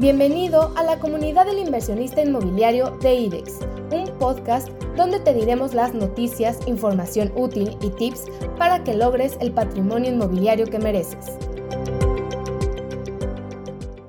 Bienvenido 0.00 0.72
a 0.76 0.82
la 0.82 0.98
comunidad 0.98 1.44
del 1.44 1.58
inversionista 1.58 2.22
inmobiliario 2.22 2.96
de 3.02 3.16
IDEX, 3.16 3.58
un 3.90 4.06
podcast 4.18 4.70
donde 4.96 5.20
te 5.20 5.34
diremos 5.34 5.74
las 5.74 5.92
noticias, 5.92 6.58
información 6.66 7.30
útil 7.36 7.76
y 7.82 7.90
tips 7.90 8.24
para 8.56 8.82
que 8.82 8.94
logres 8.94 9.36
el 9.42 9.52
patrimonio 9.52 10.10
inmobiliario 10.10 10.64
que 10.64 10.78
mereces. 10.78 11.36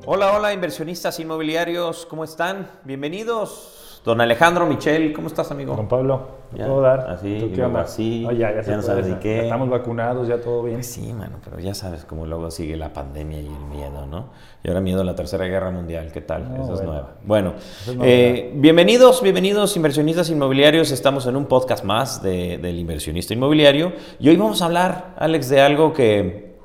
Hola, 0.05 0.31
hola 0.31 0.53
inversionistas 0.53 1.19
inmobiliarios, 1.19 2.05
¿cómo 2.05 2.23
están? 2.23 2.71
Bienvenidos. 2.85 4.01
Don 4.05 4.21
Alejandro, 4.21 4.65
Michel, 4.67 5.11
¿cómo 5.11 5.27
estás, 5.27 5.51
amigo? 5.51 5.75
Don 5.75 5.89
Pablo, 5.89 6.40
Ya, 6.55 6.65
¿puedo 6.65 6.81
dar? 6.81 7.09
así, 7.09 7.37
¿Tú 7.39 7.59
y 7.59 7.61
así, 7.61 8.21
No, 8.25 8.31
ya, 8.31 8.53
ya, 8.53 8.61
ya 8.61 8.75
no 8.75 8.81
sabes 8.81 9.07
ni 9.07 9.15
qué. 9.15 9.43
Estamos 9.43 9.69
vacunados, 9.69 10.27
ya 10.27 10.41
todo 10.41 10.63
bien. 10.63 10.77
Pues 10.77 10.87
sí, 10.87 11.13
mano, 11.13 11.37
pero 11.43 11.59
ya 11.59 11.73
sabes 11.73 12.03
cómo 12.05 12.25
luego 12.25 12.51
sigue 12.51 12.75
la 12.75 12.91
pandemia 12.91 13.39
y 13.41 13.45
el 13.47 13.65
miedo, 13.75 14.05
¿no? 14.05 14.29
Y 14.63 14.67
ahora 14.67 14.81
miedo 14.81 15.01
a 15.01 15.03
la 15.05 15.15
Tercera 15.15 15.45
Guerra 15.45 15.71
Mundial, 15.71 16.11
¿qué 16.11 16.21
tal? 16.21 16.49
No, 16.55 16.63
Esa 16.63 16.73
es 16.73 16.81
nueva. 16.83 17.11
Bueno, 17.25 17.53
es 17.57 17.95
eh, 18.03 18.51
bienvenidos, 18.55 19.21
bienvenidos 19.21 19.75
inversionistas 19.77 20.29
inmobiliarios. 20.29 20.91
Estamos 20.91 21.25
en 21.25 21.35
un 21.37 21.45
podcast 21.45 21.83
más 21.85 22.21
de- 22.21 22.57
del 22.57 22.77
inversionista 22.79 23.33
inmobiliario. 23.33 23.93
Y 24.19 24.29
hoy 24.29 24.35
vamos 24.35 24.61
a 24.61 24.65
hablar, 24.65 25.15
Alex, 25.17 25.49
de 25.49 25.61
algo 25.61 25.93
que, 25.93 26.57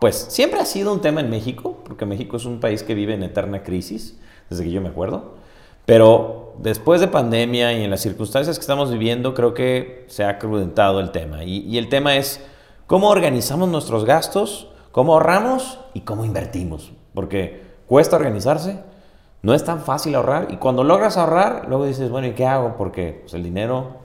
pues, 0.00 0.14
siempre 0.16 0.60
ha 0.60 0.64
sido 0.64 0.92
un 0.92 1.00
tema 1.00 1.20
en 1.20 1.30
México, 1.30 1.78
porque 1.84 2.06
México 2.06 2.36
es 2.36 2.44
un 2.44 2.60
país 2.60 2.82
que 2.82 2.94
vive 2.94 3.14
en 3.14 3.22
eterna 3.24 3.62
crisis, 3.62 4.18
desde 4.48 4.64
que 4.64 4.70
yo 4.70 4.80
me 4.80 4.88
acuerdo. 4.88 5.34
Pero 5.84 6.41
después 6.58 7.00
de 7.00 7.08
pandemia 7.08 7.72
y 7.72 7.84
en 7.84 7.90
las 7.90 8.00
circunstancias 8.00 8.56
que 8.56 8.60
estamos 8.60 8.90
viviendo, 8.90 9.34
creo 9.34 9.54
que 9.54 10.04
se 10.08 10.24
ha 10.24 10.38
crudentado 10.38 11.00
el 11.00 11.10
tema. 11.10 11.44
Y, 11.44 11.78
el 11.78 11.88
tema 11.88 12.16
es 12.16 12.44
cómo 12.86 13.08
organizamos 13.08 13.68
nuestros 13.68 14.04
gastos, 14.04 14.68
cómo 14.90 15.14
ahorramos 15.14 15.78
y 15.94 16.00
cómo 16.00 16.24
invertimos. 16.24 16.92
Porque 17.14 17.62
cuesta 17.86 18.16
organizarse, 18.16 18.80
no 19.42 19.54
es 19.54 19.64
tan 19.64 19.80
fácil 19.80 20.14
ahorrar. 20.14 20.48
Y 20.50 20.56
cuando 20.56 20.84
logras 20.84 21.16
ahorrar, 21.16 21.66
luego 21.68 21.86
dices, 21.86 22.10
bueno, 22.10 22.28
¿y 22.28 22.32
qué 22.32 22.46
hago? 22.46 22.76
Porque 22.76 23.20
pues, 23.22 23.34
el 23.34 23.42
dinero 23.42 23.96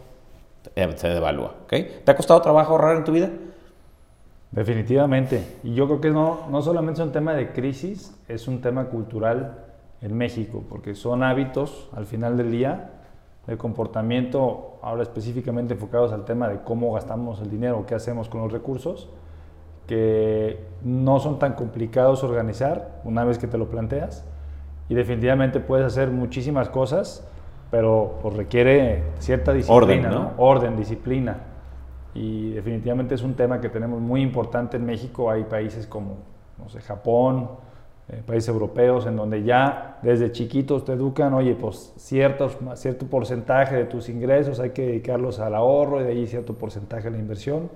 eh, 0.76 0.94
se 0.96 1.08
devalúa. 1.10 1.56
¿ok? 1.64 1.74
¿Te 2.04 2.12
ha 2.12 2.16
costado 2.16 2.42
trabajo 2.42 2.74
ahorrar 2.74 2.98
en 2.98 3.04
tu 3.04 3.12
vida? 3.12 3.30
Definitivamente. 4.52 5.58
Y 5.64 5.74
yo 5.74 5.86
creo 5.88 6.02
que 6.02 6.10
no, 6.10 6.48
no 6.50 6.62
solamente 6.62 7.02
es 7.02 7.08
un 7.08 7.14
tema 7.14 7.34
de 7.34 7.52
crisis, 7.52 8.16
es 8.28 8.48
un 8.48 8.62
tema 8.62 8.86
cultural 8.86 9.67
en 10.02 10.16
México, 10.16 10.64
porque 10.70 10.96
son 10.96 11.24
hábitos 11.24 11.90
al 11.96 12.06
final 12.06 12.38
del 12.38 12.52
día 12.52 12.92
de 13.48 13.58
comportamiento, 13.58 14.78
ahora 14.82 15.04
específicamente 15.04 15.74
enfocados 15.74 16.12
al 16.12 16.26
tema 16.26 16.50
de 16.50 16.60
cómo 16.64 16.94
gastamos 16.94 17.42
el 17.42 17.50
dinero, 17.50 17.86
qué 17.88 17.96
hacemos 17.96 18.28
con 18.28 18.42
los 18.42 18.52
recursos, 18.52 19.10
que 19.88 20.60
no 20.84 21.20
son 21.20 21.40
tan 21.40 21.54
complicados 21.54 22.24
organizar 22.24 23.00
una 23.06 23.24
vez 23.24 23.38
que 23.38 23.48
te 23.48 23.58
lo 23.58 23.70
planteas. 23.70 24.26
Y 24.90 24.96
definitivamente 24.96 25.62
puedes 25.62 25.86
hacer 25.86 26.10
muchísimas 26.10 26.70
cosas, 26.70 27.26
pero 27.72 28.20
pues, 28.22 28.36
requiere 28.36 29.04
cierta 29.20 29.54
disciplina, 29.54 29.78
Orden, 29.78 30.04
¿no? 30.04 30.10
¿no? 30.10 30.32
Orden, 30.38 30.76
disciplina. 30.76 31.38
Y 32.14 32.52
definitivamente 32.52 33.16
es 33.16 33.22
un 33.22 33.36
tema 33.36 33.62
que 33.62 33.70
tenemos 33.70 34.02
muy 34.02 34.22
importante 34.22 34.76
en 34.76 34.86
México. 34.86 35.30
Hay 35.30 35.44
países 35.44 35.88
como, 35.88 36.18
no 36.58 36.68
sé, 36.68 36.82
Japón, 36.82 37.50
eh, 38.10 38.22
países 38.26 38.50
europeos, 38.50 39.06
en 39.06 39.16
donde 39.18 39.44
ya 39.44 40.00
desde 40.02 40.32
chiquitos 40.32 40.86
te 40.86 40.94
educan, 40.94 41.34
oye, 41.34 41.56
pues 41.56 41.94
ciertos, 41.98 42.58
cierto 42.76 43.06
porcentaje 43.08 43.76
de 43.76 43.86
tus 43.86 44.08
ingresos 44.10 44.60
hay 44.60 44.70
que 44.70 44.86
dedicarlos 44.88 45.40
al 45.40 45.56
ahorro 45.56 46.00
y 46.02 46.04
de 46.06 46.12
ahí 46.12 46.28
cierto 46.28 46.54
porcentaje 46.54 47.08
a 47.08 47.12
la 47.12 47.18
inversión. 47.18 47.70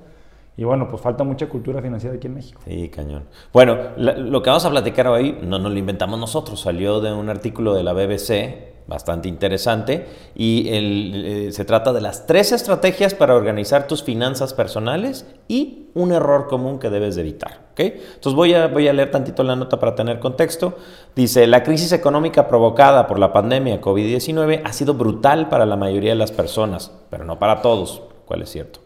Y 0.57 0.63
bueno, 0.65 0.87
pues 0.89 1.01
falta 1.01 1.23
mucha 1.23 1.47
cultura 1.47 1.81
financiera 1.81 2.15
aquí 2.15 2.27
en 2.27 2.35
México. 2.35 2.61
Sí, 2.65 2.89
cañón. 2.89 3.23
Bueno, 3.53 3.77
la- 3.97 4.17
lo 4.17 4.41
que 4.43 4.49
vamos 4.49 4.65
a 4.65 4.69
platicar 4.69 5.07
hoy 5.07 5.37
no 5.41 5.57
nos 5.59 5.71
lo 5.71 5.77
inventamos 5.79 6.19
nosotros, 6.19 6.59
salió 6.59 6.99
de 6.99 7.11
un 7.13 7.29
artículo 7.29 7.73
de 7.73 7.83
la 7.83 7.93
BBC 7.93 8.71
bastante 8.87 9.29
interesante 9.29 10.05
y 10.35 10.67
el- 10.69 11.23
eh, 11.25 11.51
se 11.53 11.63
trata 11.65 11.93
de 11.93 12.01
las 12.01 12.27
tres 12.27 12.51
estrategias 12.51 13.13
para 13.13 13.35
organizar 13.35 13.87
tus 13.87 14.03
finanzas 14.03 14.53
personales 14.53 15.25
y 15.47 15.87
un 15.93 16.11
error 16.11 16.47
común 16.47 16.79
que 16.79 16.89
debes 16.89 17.15
de 17.15 17.21
evitar. 17.21 17.60
¿Ok? 17.71 17.79
Entonces 17.79 18.33
voy 18.33 18.53
a, 18.53 18.67
voy 18.67 18.87
a 18.87 18.93
leer 18.93 19.11
tantito 19.11 19.43
la 19.43 19.55
nota 19.55 19.79
para 19.79 19.95
tener 19.95 20.19
contexto. 20.19 20.77
Dice, 21.15 21.47
la 21.47 21.63
crisis 21.63 21.91
económica 21.91 22.47
provocada 22.47 23.07
por 23.07 23.19
la 23.19 23.33
pandemia 23.33 23.81
COVID-19 23.81 24.61
ha 24.63 24.73
sido 24.73 24.93
brutal 24.93 25.49
para 25.49 25.65
la 25.65 25.75
mayoría 25.75 26.11
de 26.11 26.17
las 26.17 26.31
personas, 26.31 26.91
pero 27.09 27.25
no 27.25 27.39
para 27.39 27.61
todos, 27.61 28.01
cuál 28.25 28.41
es 28.41 28.49
cierto. 28.49 28.79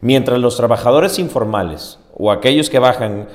Mientras 0.00 0.38
los 0.38 0.56
trabajadores 0.56 1.18
informales 1.18 1.98
o 2.14 2.30
aquellos 2.30 2.68
que 2.68 2.78
bajan, 2.78 3.28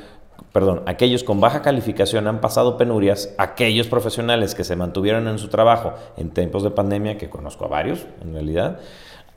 perdón, 0.53 0.83
aquellos 0.85 1.23
con 1.23 1.41
baja 1.41 1.61
calificación 1.61 2.27
han 2.27 2.39
pasado 2.39 2.77
penurias, 2.77 3.33
aquellos 3.37 3.87
profesionales 3.87 4.53
que 4.53 4.63
se 4.63 4.75
mantuvieron 4.75 5.27
en 5.27 5.39
su 5.39 5.47
trabajo 5.47 5.93
en 6.17 6.29
tiempos 6.29 6.63
de 6.63 6.71
pandemia, 6.71 7.17
que 7.17 7.29
conozco 7.29 7.65
a 7.65 7.69
varios 7.69 8.05
en 8.21 8.33
realidad, 8.33 8.79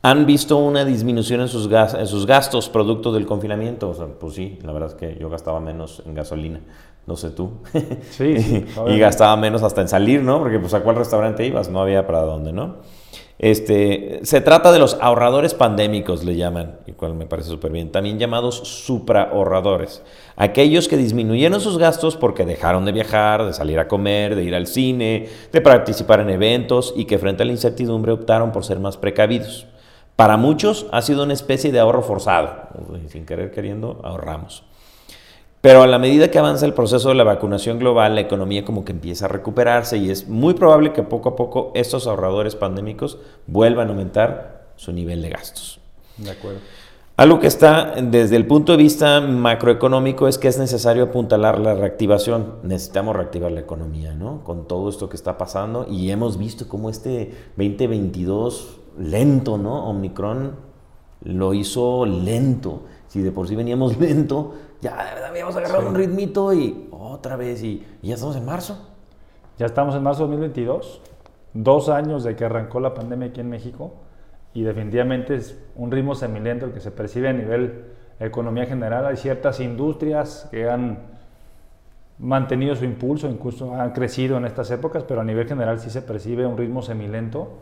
han 0.05 0.27
visto 0.27 0.59
una 0.59 0.85
disminución 0.85 1.41
en 1.41 1.49
sus, 1.49 1.67
gas- 1.67 1.95
en 1.95 2.07
sus 2.07 2.27
gastos 2.27 2.69
producto 2.69 3.11
del 3.11 3.25
confinamiento. 3.25 3.89
O 3.89 3.95
sea, 3.95 4.07
pues 4.07 4.35
sí, 4.35 4.59
la 4.63 4.73
verdad 4.73 4.91
es 4.91 4.95
que 4.97 5.17
yo 5.19 5.31
gastaba 5.31 5.61
menos 5.61 6.03
en 6.05 6.15
gasolina. 6.15 6.61
No 7.07 7.17
sé 7.17 7.31
tú. 7.31 7.53
Sí, 8.11 8.39
sí, 8.39 8.65
y 8.89 8.99
gastaba 8.99 9.35
menos 9.37 9.63
hasta 9.63 9.81
en 9.81 9.89
salir, 9.89 10.23
¿no? 10.23 10.41
Porque 10.41 10.59
pues 10.59 10.75
a 10.75 10.81
cuál 10.83 10.97
restaurante 10.97 11.47
ibas, 11.47 11.71
no 11.71 11.81
había 11.81 12.07
para 12.07 12.21
dónde, 12.21 12.53
¿no? 12.53 12.77
Este, 13.39 14.21
se 14.23 14.41
trata 14.43 14.73
de 14.73 14.79
los 14.79 14.97
ahorradores 15.01 15.55
pandémicos, 15.55 16.23
le 16.25 16.37
llaman, 16.37 16.77
y 16.87 16.93
cual 16.93 17.15
me 17.15 17.27
parece 17.27 17.49
súper 17.49 17.73
bien, 17.73 17.91
también 17.91 18.19
llamados 18.19 18.57
supraahorradores. 18.59 20.03
Aquellos 20.37 20.87
que 20.87 20.97
disminuyeron 20.97 21.61
sus 21.61 21.79
gastos 21.79 22.17
porque 22.17 22.45
dejaron 22.47 22.85
de 22.85 22.93
viajar, 22.93 23.45
de 23.45 23.53
salir 23.53 23.79
a 23.79 23.89
comer, 23.89 24.37
de 24.37 24.45
ir 24.45 24.55
al 24.55 24.67
cine, 24.67 25.29
de 25.53 25.61
participar 25.61 26.21
en 26.21 26.31
eventos 26.31 26.93
y 26.97 27.07
que 27.07 27.19
frente 27.19 27.43
a 27.43 27.47
la 27.47 27.53
incertidumbre 27.53 28.13
optaron 28.13 28.53
por 28.53 28.65
ser 28.65 28.79
más 28.81 28.97
precavidos. 28.97 29.67
Para 30.17 30.37
muchos 30.37 30.87
ha 30.93 31.03
sido 31.03 31.25
una 31.25 31.33
especie 31.33 31.73
de 31.73 31.81
ahorro 31.81 32.03
forzado, 32.03 32.69
sin 33.09 33.27
querer 33.27 33.51
queriendo 33.51 34.01
ahorramos. 34.05 34.63
Pero 35.61 35.83
a 35.83 35.87
la 35.87 35.99
medida 35.99 36.31
que 36.31 36.39
avanza 36.39 36.67
el 36.67 36.75
proceso 36.75 37.09
de 37.09 37.15
la 37.15 37.25
vacunación 37.25 37.79
global, 37.79 38.15
la 38.15 38.21
economía 38.21 38.65
como 38.65 38.85
que 38.85 38.93
empieza 38.93 39.25
a 39.25 39.29
recuperarse 39.29 39.97
y 39.97 40.11
es 40.11 40.29
muy 40.29 40.55
probable 40.55 40.93
que 40.93 41.03
poco 41.03 41.31
a 41.31 41.37
poco 41.37 41.73
estos 41.75 42.07
ahorradores 42.07 42.55
pandémicos 42.55 43.19
vuelvan 43.47 43.89
a 43.89 43.91
aumentar 43.91 44.67
su 44.77 44.93
nivel 44.93 45.23
de 45.23 45.31
gastos. 45.31 45.81
De 46.19 46.31
acuerdo. 46.31 46.61
Algo 47.17 47.41
que 47.41 47.47
está 47.47 47.95
desde 48.03 48.37
el 48.37 48.47
punto 48.47 48.73
de 48.73 48.79
vista 48.79 49.21
macroeconómico 49.21 50.29
es 50.29 50.37
que 50.37 50.49
es 50.49 50.59
necesario 50.59 51.05
apuntalar 51.05 51.59
la 51.59 51.75
reactivación. 51.75 52.57
Necesitamos 52.63 53.17
reactivar 53.17 53.51
la 53.51 53.61
economía, 53.61 54.15
¿no? 54.15 54.45
Con 54.45 54.69
todo 54.69 54.89
esto 54.89 55.09
que 55.09 55.17
está 55.17 55.39
pasando 55.39 55.87
y 55.89 56.11
hemos 56.11 56.39
visto 56.39 56.69
cómo 56.69 56.91
este 56.91 57.33
2022 57.57 58.81
lento, 58.99 59.59
¿no? 59.59 59.89
Omicron 59.89 60.57
lo 61.23 61.55
hizo 61.55 62.07
lento. 62.07 62.83
Si 63.07 63.23
de 63.23 63.33
por 63.33 63.49
sí 63.49 63.57
veníamos 63.57 63.99
lento, 64.01 64.55
ya 64.81 65.27
habíamos 65.29 65.57
agarrado 65.57 65.89
un 65.89 65.95
ritmito 65.95 66.53
y 66.53 66.89
otra 66.91 67.37
vez 67.37 67.63
y, 67.63 67.85
y 68.03 68.09
ya 68.09 68.15
estamos 68.15 68.37
en 68.37 68.45
marzo. 68.45 68.91
Ya 69.59 69.67
estamos 69.67 69.95
en 69.95 70.03
marzo 70.03 70.25
de 70.25 70.33
2022, 70.33 71.01
dos 71.55 71.89
años 71.89 72.25
de 72.25 72.35
que 72.35 72.45
arrancó 72.45 72.81
la 72.81 72.93
pandemia 72.93 73.29
aquí 73.29 73.41
en 73.41 73.49
México 73.49 73.93
y 74.53 74.63
definitivamente 74.63 75.37
es 75.37 75.61
un 75.77 75.91
ritmo 75.91 76.15
semilento 76.15 76.67
el 76.67 76.73
que 76.73 76.81
se 76.81 76.91
percibe 76.91 77.29
a 77.29 77.33
nivel 77.33 77.85
economía 78.21 78.67
general. 78.67 79.07
Hay 79.07 79.17
ciertas 79.17 79.61
industrias 79.61 80.49
que 80.51 80.69
han 80.69 80.99
mantenido 82.19 82.77
su 82.77 82.85
impulso, 82.85 83.29
incluso 83.29 83.75
han 83.75 83.93
crecido 83.93 84.37
en 84.37 84.45
estas 84.45 84.71
épocas, 84.71 85.05
pero 85.05 85.21
a 85.21 85.25
nivel 85.25 85.49
general 85.49 85.81
sí 85.81 85.91
se 85.91 86.03
percibe 86.03 86.47
un 86.47 86.57
ritmo 86.57 86.83
semilento. 86.83 87.59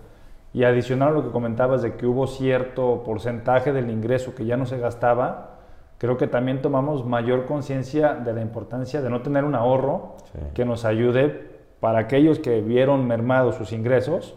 Y 0.55 0.65
adicional 0.65 1.09
a 1.09 1.13
lo 1.13 1.25
que 1.25 1.31
comentabas 1.31 1.83
de 1.83 1.95
que 1.97 2.07
hubo 2.07 2.27
cierto 2.27 3.03
porcentaje 3.05 3.73
del 3.73 3.91
ingreso 3.91 4.35
que 4.35 4.45
ya 4.45 4.57
no 4.57 4.67
se 4.67 4.79
gastaba, 4.79 5.51
creo 5.99 6.17
que 6.19 6.27
también 6.27 6.61
tomamos 6.61 7.07
mayor 7.07 7.47
conciencia 7.47 8.15
de 8.15 8.33
la 8.35 8.43
importancia 8.43 9.01
de 9.01 9.09
no 9.09 9.23
tener 9.23 9.45
un 9.45 9.55
ahorro 9.55 10.17
Sí. 10.33 10.39
que 10.55 10.65
nos 10.65 10.85
ayude 10.85 11.51
para 11.81 12.01
aquellos 12.01 12.39
que 12.39 12.61
vieron 12.61 13.07
mermados 13.07 13.55
sus 13.57 13.73
ingresos 13.73 14.35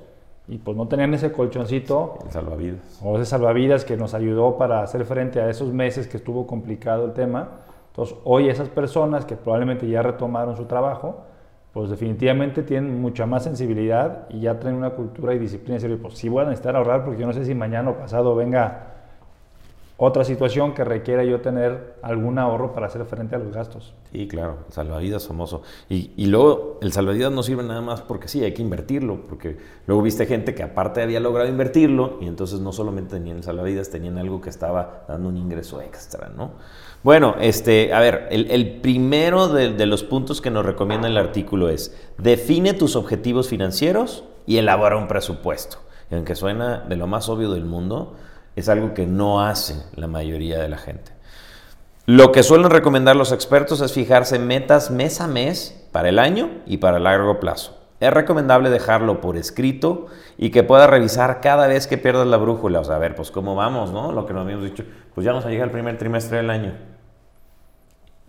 y 0.48 0.58
pues 0.58 0.78
no 0.78 0.88
tenían 0.88 1.14
ese 1.14 1.32
colchoncito 1.32 2.20
El 2.26 2.32
salvavidas. 2.32 3.00
o 3.04 3.16
ese 3.18 3.26
salvavidas 3.26 3.84
que 3.86 3.98
nos 3.98 4.14
ayudó 4.14 4.58
para 4.58 4.82
hacer 4.82 5.06
frente 5.06 5.42
a 5.42 5.50
esos 5.50 5.74
meses 5.74 6.08
que 6.08 6.18
estuvo 6.18 6.46
complicado 6.48 7.06
el 7.06 7.14
tema. 7.14 7.50
Entonces, 7.92 8.16
hoy 8.26 8.50
esas 8.50 8.70
personas 8.70 9.26
que 9.26 9.36
probablemente 9.36 9.88
ya 9.88 10.02
retomaron 10.02 10.56
su 10.58 10.66
trabajo, 10.66 11.24
pues 11.76 11.90
definitivamente 11.90 12.64
tienen 12.64 13.02
mucha 13.02 13.26
más 13.26 13.44
sensibilidad 13.44 14.30
y 14.30 14.40
ya 14.40 14.58
traen 14.62 14.78
una 14.78 14.92
cultura 14.92 15.34
y 15.34 15.40
disciplina. 15.40 15.74
Decir, 15.74 16.02
pues 16.02 16.14
sí 16.14 16.30
voy 16.30 16.44
a 16.44 16.46
necesitar 16.46 16.74
ahorrar 16.78 17.04
porque 17.04 17.20
yo 17.20 17.28
no 17.28 17.34
sé 17.34 17.44
si 17.44 17.54
mañana 17.54 17.90
o 17.90 17.98
pasado 17.98 18.34
venga 18.34 18.94
otra 19.98 20.24
situación 20.24 20.74
que 20.74 20.86
requiera 20.86 21.26
yo 21.26 21.42
tener 21.42 21.96
algún 22.02 22.40
ahorro 22.40 22.72
para 22.72 22.88
hacer 22.88 23.04
frente 23.04 23.36
a 23.36 23.40
los 23.40 23.52
gastos. 23.54 23.94
Sí, 24.14 24.26
claro, 24.26 24.60
el 24.68 24.74
salvavidas 24.74 25.28
famoso. 25.28 25.64
Y, 25.90 26.12
y, 26.16 26.28
luego 26.28 26.80
el 26.82 26.94
salvavidas 26.94 27.34
no 27.34 27.44
sirve 27.44 27.64
nada 27.64 27.82
más 27.82 28.02
porque 28.02 28.30
sí, 28.30 28.42
hay 28.42 28.54
que 28.54 28.62
invertirlo, 28.62 29.24
porque 29.28 29.58
luego 29.86 30.02
viste 30.02 30.26
gente 30.26 30.56
que 30.56 30.64
aparte 30.64 31.02
había 31.02 31.20
logrado 31.20 31.50
invertirlo 31.50 32.20
y 32.22 32.28
entonces 32.28 32.62
no 32.62 32.72
solamente 32.72 33.16
tenían 33.16 33.36
el 33.36 33.44
salvavidas, 33.44 33.90
tenían 33.90 34.18
algo 34.18 34.40
que 34.40 34.50
estaba 34.50 35.04
dando 35.10 35.28
un 35.28 35.36
ingreso 35.36 35.82
extra, 35.82 36.30
¿no? 36.30 36.52
Bueno, 37.06 37.36
este, 37.40 37.94
a 37.94 38.00
ver, 38.00 38.28
el, 38.32 38.80
primero 38.82 39.48
de, 39.48 39.72
de 39.74 39.86
los 39.86 40.04
puntos 40.04 40.42
que 40.42 40.50
nos 40.50 40.66
recomienda 40.66 41.08
el 41.08 41.20
artículo 41.20 41.70
es, 41.70 41.96
define 42.18 42.74
tus 42.74 42.96
objetivos 42.96 43.48
financieros 43.48 44.24
y 44.48 44.58
elabora 44.58 44.98
un 44.98 45.08
presupuesto. 45.08 45.78
Y 46.10 46.16
aunque 46.16 46.34
suena 46.34 46.80
de 46.80 46.96
lo 46.96 47.06
más 47.06 47.30
obvio 47.30 47.52
del 47.52 47.64
mundo, 47.64 48.16
es 48.56 48.70
algo 48.70 48.96
que 48.96 49.06
no 49.06 49.44
hace 49.44 49.76
la 49.96 50.08
mayoría 50.08 50.58
de 50.58 50.68
la 50.68 50.80
gente. 50.80 51.12
Lo 52.08 52.32
que 52.32 52.42
suelen 52.42 52.72
recomendar 52.72 53.16
los 53.16 53.32
expertos 53.32 53.82
es 53.82 53.94
fijarse 53.94 54.40
metas 54.40 54.90
mes 54.90 55.22
a 55.22 55.28
mes 55.28 55.88
para 55.92 56.10
el 56.10 56.18
año 56.18 56.50
y 56.66 56.78
para 56.78 56.98
el 56.98 57.04
largo 57.04 57.40
plazo. 57.40 57.78
Es 58.00 58.12
recomendable 58.12 58.72
dejarlo 58.72 59.22
por 59.22 59.38
escrito 59.38 60.08
y 60.40 60.50
que 60.50 60.64
puedas 60.64 60.90
revisar 60.90 61.40
cada 61.40 61.68
vez 61.68 61.86
que 61.86 62.00
pierdas 62.00 62.26
la 62.26 62.38
brújula. 62.38 62.80
O 62.80 62.84
sea, 62.84 62.96
a 62.96 63.00
ver, 63.00 63.14
pues 63.14 63.30
cómo 63.30 63.54
vamos, 63.54 63.92
¿no? 63.92 64.12
Lo 64.12 64.26
que 64.26 64.34
nos 64.34 64.42
habíamos 64.42 64.66
dicho, 64.66 64.84
pues 65.14 65.24
ya 65.24 65.34
nos 65.34 65.46
llega 65.46 65.64
el 65.64 65.70
primer 65.70 66.00
trimestre 66.00 66.38
del 66.38 66.50
año. 66.50 66.95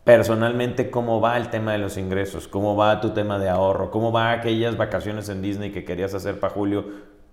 Personalmente, 0.06 0.88
¿cómo 0.88 1.20
va 1.20 1.36
el 1.36 1.50
tema 1.50 1.72
de 1.72 1.78
los 1.78 1.96
ingresos? 1.96 2.46
¿Cómo 2.46 2.76
va 2.76 3.00
tu 3.00 3.10
tema 3.10 3.40
de 3.40 3.48
ahorro? 3.48 3.90
¿Cómo 3.90 4.12
va 4.12 4.30
aquellas 4.30 4.76
vacaciones 4.76 5.28
en 5.28 5.42
Disney 5.42 5.72
que 5.72 5.84
querías 5.84 6.14
hacer 6.14 6.38
para 6.38 6.54
julio 6.54 6.84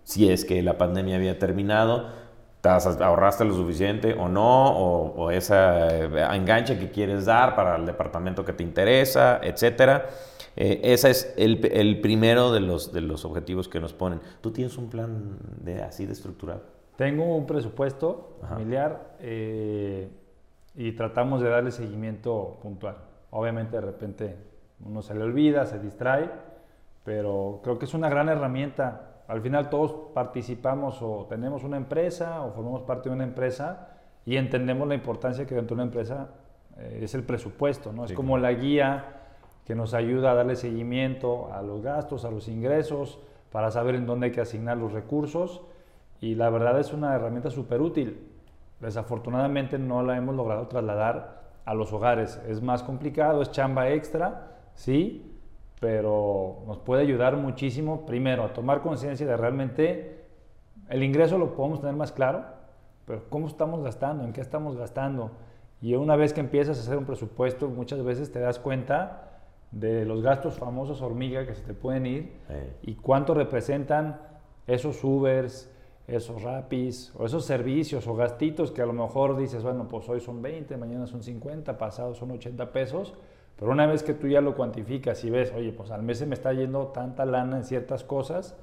si 0.02 0.31
es 0.31 0.44
que 0.44 0.60
la 0.64 0.75
pandemia 0.75 1.18
había 1.18 1.38
terminado? 1.38 2.10
ahorraste 2.64 3.46
lo 3.46 3.54
suficiente 3.54 4.14
o 4.14 4.28
no, 4.28 4.72
o, 4.75 5.30
ese 5.30 5.54
eh, 5.54 6.28
enganche 6.31 6.80
que 6.80 6.90
quieres 6.90 7.25
dar 7.25 7.56
para 7.56 7.75
el 7.75 7.86
departamento 7.86 8.44
que 8.44 8.54
te 8.54 8.64
interesa, 8.64 9.40
etcétera. 9.44 10.08
Eh, 10.56 10.81
ese 10.84 11.12
es 11.12 11.31
el, 11.38 12.02
primero 12.02 12.52
de 12.52 12.62
los, 12.62 12.92
de 12.92 13.02
los 13.02 13.24
objetivos 13.24 13.68
que 13.70 13.80
nos 13.80 13.94
ponen. 13.94 14.20
¿Tú 14.42 14.50
tienes 14.50 14.80
un 14.80 14.90
plan 14.90 15.38
de, 15.62 15.84
así 15.84 16.08
de 16.08 16.14
estructurado? 16.14 16.64
Tengo 16.96 17.36
un 17.36 17.46
presupuesto 17.46 18.40
familiar 18.42 19.16
eh, 19.20 20.10
y 20.75 20.94
tratamos 20.94 21.42
de 21.42 21.50
darle 21.50 21.72
seguimiento 21.72 22.60
puntual. 22.62 22.98
Obviamente 23.31 23.75
de 23.78 23.81
repente 23.81 24.38
uno 24.86 25.02
se 25.02 25.14
le 25.16 25.24
olvida, 25.24 25.66
se 25.66 25.80
distrae, 25.80 26.30
pero 27.04 27.62
creo 27.64 27.80
que 27.80 27.86
es 27.86 27.94
una 27.94 28.10
gran 28.10 28.30
herramienta 28.30 29.14
al 29.28 29.42
final 29.42 29.70
todos 29.70 29.94
participamos 30.14 31.02
o 31.02 31.25
tenemos 31.30 31.64
una 31.64 31.78
empresa 31.78 32.42
o 32.44 32.52
formamos 32.52 32.81
parte 32.81 33.10
de 33.10 33.16
una 33.16 33.24
empresa 33.24 33.88
y 34.25 34.36
entendemos 34.36 34.88
la 34.88 34.96
importancia 34.96 35.46
que 35.46 35.56
dentro 35.56 35.75
de 35.75 35.81
una 35.81 35.90
empresa 35.90 36.30
eh, 36.78 37.00
es 37.04 37.16
el 37.16 37.24
presupuesto, 37.24 37.94
¿no? 37.94 38.06
es 38.06 38.14
como 38.14 38.38
la 38.38 38.52
guía 38.52 39.22
que 39.66 39.75
nos 39.75 39.94
ayuda 39.94 40.31
a 40.31 40.36
darle 40.36 40.56
seguimiento 40.56 41.54
a 41.54 41.62
los 41.62 41.81
gastos, 41.81 42.25
a 42.25 42.31
los 42.31 42.50
ingresos, 42.50 43.20
para 43.52 43.72
saber 43.72 43.96
en 43.96 44.06
dónde 44.06 44.28
hay 44.28 44.31
que 44.31 44.42
asignar 44.42 44.78
los 44.78 44.92
recursos 44.92 45.62
y 46.20 46.36
la 46.36 46.50
verdad 46.50 46.80
es 46.80 46.92
una 46.92 47.16
herramienta 47.16 47.50
súper 47.50 47.81
útil. 47.81 48.33
Desafortunadamente 48.84 49.80
no 49.80 50.04
la 50.04 50.18
hemos 50.18 50.36
logrado 50.36 50.68
trasladar 50.68 51.42
a 51.64 51.74
los 51.74 51.94
hogares. 51.94 52.42
Es 52.48 52.62
más 52.62 52.84
complicado, 52.84 53.42
es 53.42 53.52
chamba 53.52 53.90
extra, 53.90 54.52
sí, 54.76 55.40
pero 55.80 56.64
nos 56.68 56.80
puede 56.80 57.02
ayudar 57.02 57.38
muchísimo, 57.38 58.06
primero, 58.06 58.44
a 58.44 58.54
tomar 58.54 58.82
conciencia 58.82 59.26
de 59.26 59.38
realmente 59.38 60.26
el 60.90 61.02
ingreso 61.02 61.38
lo 61.38 61.56
podemos 61.56 61.80
tener 61.80 61.96
más 61.96 62.12
claro, 62.12 62.44
pero 63.06 63.24
cómo 63.30 63.48
estamos 63.48 63.82
gastando, 63.84 64.26
en 64.26 64.34
qué 64.34 64.42
estamos 64.42 64.76
gastando. 64.76 65.32
Y 65.82 65.96
una 65.96 66.16
vez 66.16 66.34
que 66.34 66.42
empiezas 66.42 66.78
a 66.78 66.82
hacer 66.82 66.98
un 66.98 67.06
presupuesto, 67.06 67.70
muchas 67.70 68.04
veces 68.04 68.32
te 68.32 68.40
das 68.40 68.60
cuenta 68.60 69.30
de 69.72 70.06
los 70.06 70.22
gastos 70.22 70.56
famosos 70.56 71.02
hormiga 71.02 71.46
que 71.48 71.56
se 71.56 71.64
te 71.64 71.74
pueden 71.74 72.06
ir 72.06 72.34
y 72.84 72.96
cuánto 72.96 73.34
representan 73.34 74.20
esos 74.68 75.04
Ubers, 75.04 75.73
esos 76.08 76.42
Rapis 76.42 77.14
o 77.16 77.26
esos 77.26 77.46
servicios 77.46 78.08
o 78.08 78.16
gastitos 78.16 78.72
que 78.72 78.82
a 78.82 78.86
lo 78.86 78.94
mejor 78.94 79.38
dices, 79.38 79.64
bueno, 79.64 79.88
pues 79.88 80.08
hoy 80.10 80.20
son 80.20 80.42
20, 80.42 80.76
mañana 80.78 81.08
son 81.08 81.24
50, 81.24 81.78
pasado 81.78 82.14
son 82.14 82.32
80 82.32 82.72
pesos, 82.72 83.14
pero 83.58 83.72
una 83.72 83.88
vez 83.88 84.04
que 84.04 84.14
tú 84.14 84.28
ya 84.28 84.42
lo 84.42 84.56
cuantificas 84.56 85.24
y 85.24 85.30
ves, 85.30 85.54
oye, 85.56 85.72
pues 85.72 85.92
al 85.92 86.04
mes 86.04 86.20
se 86.20 86.26
me 86.26 86.36
está 86.36 86.52
yendo 86.54 86.88
tanta 86.88 87.26
lana 87.26 87.58
en 87.58 87.64
ciertas 87.64 88.04
cosas, 88.04 88.58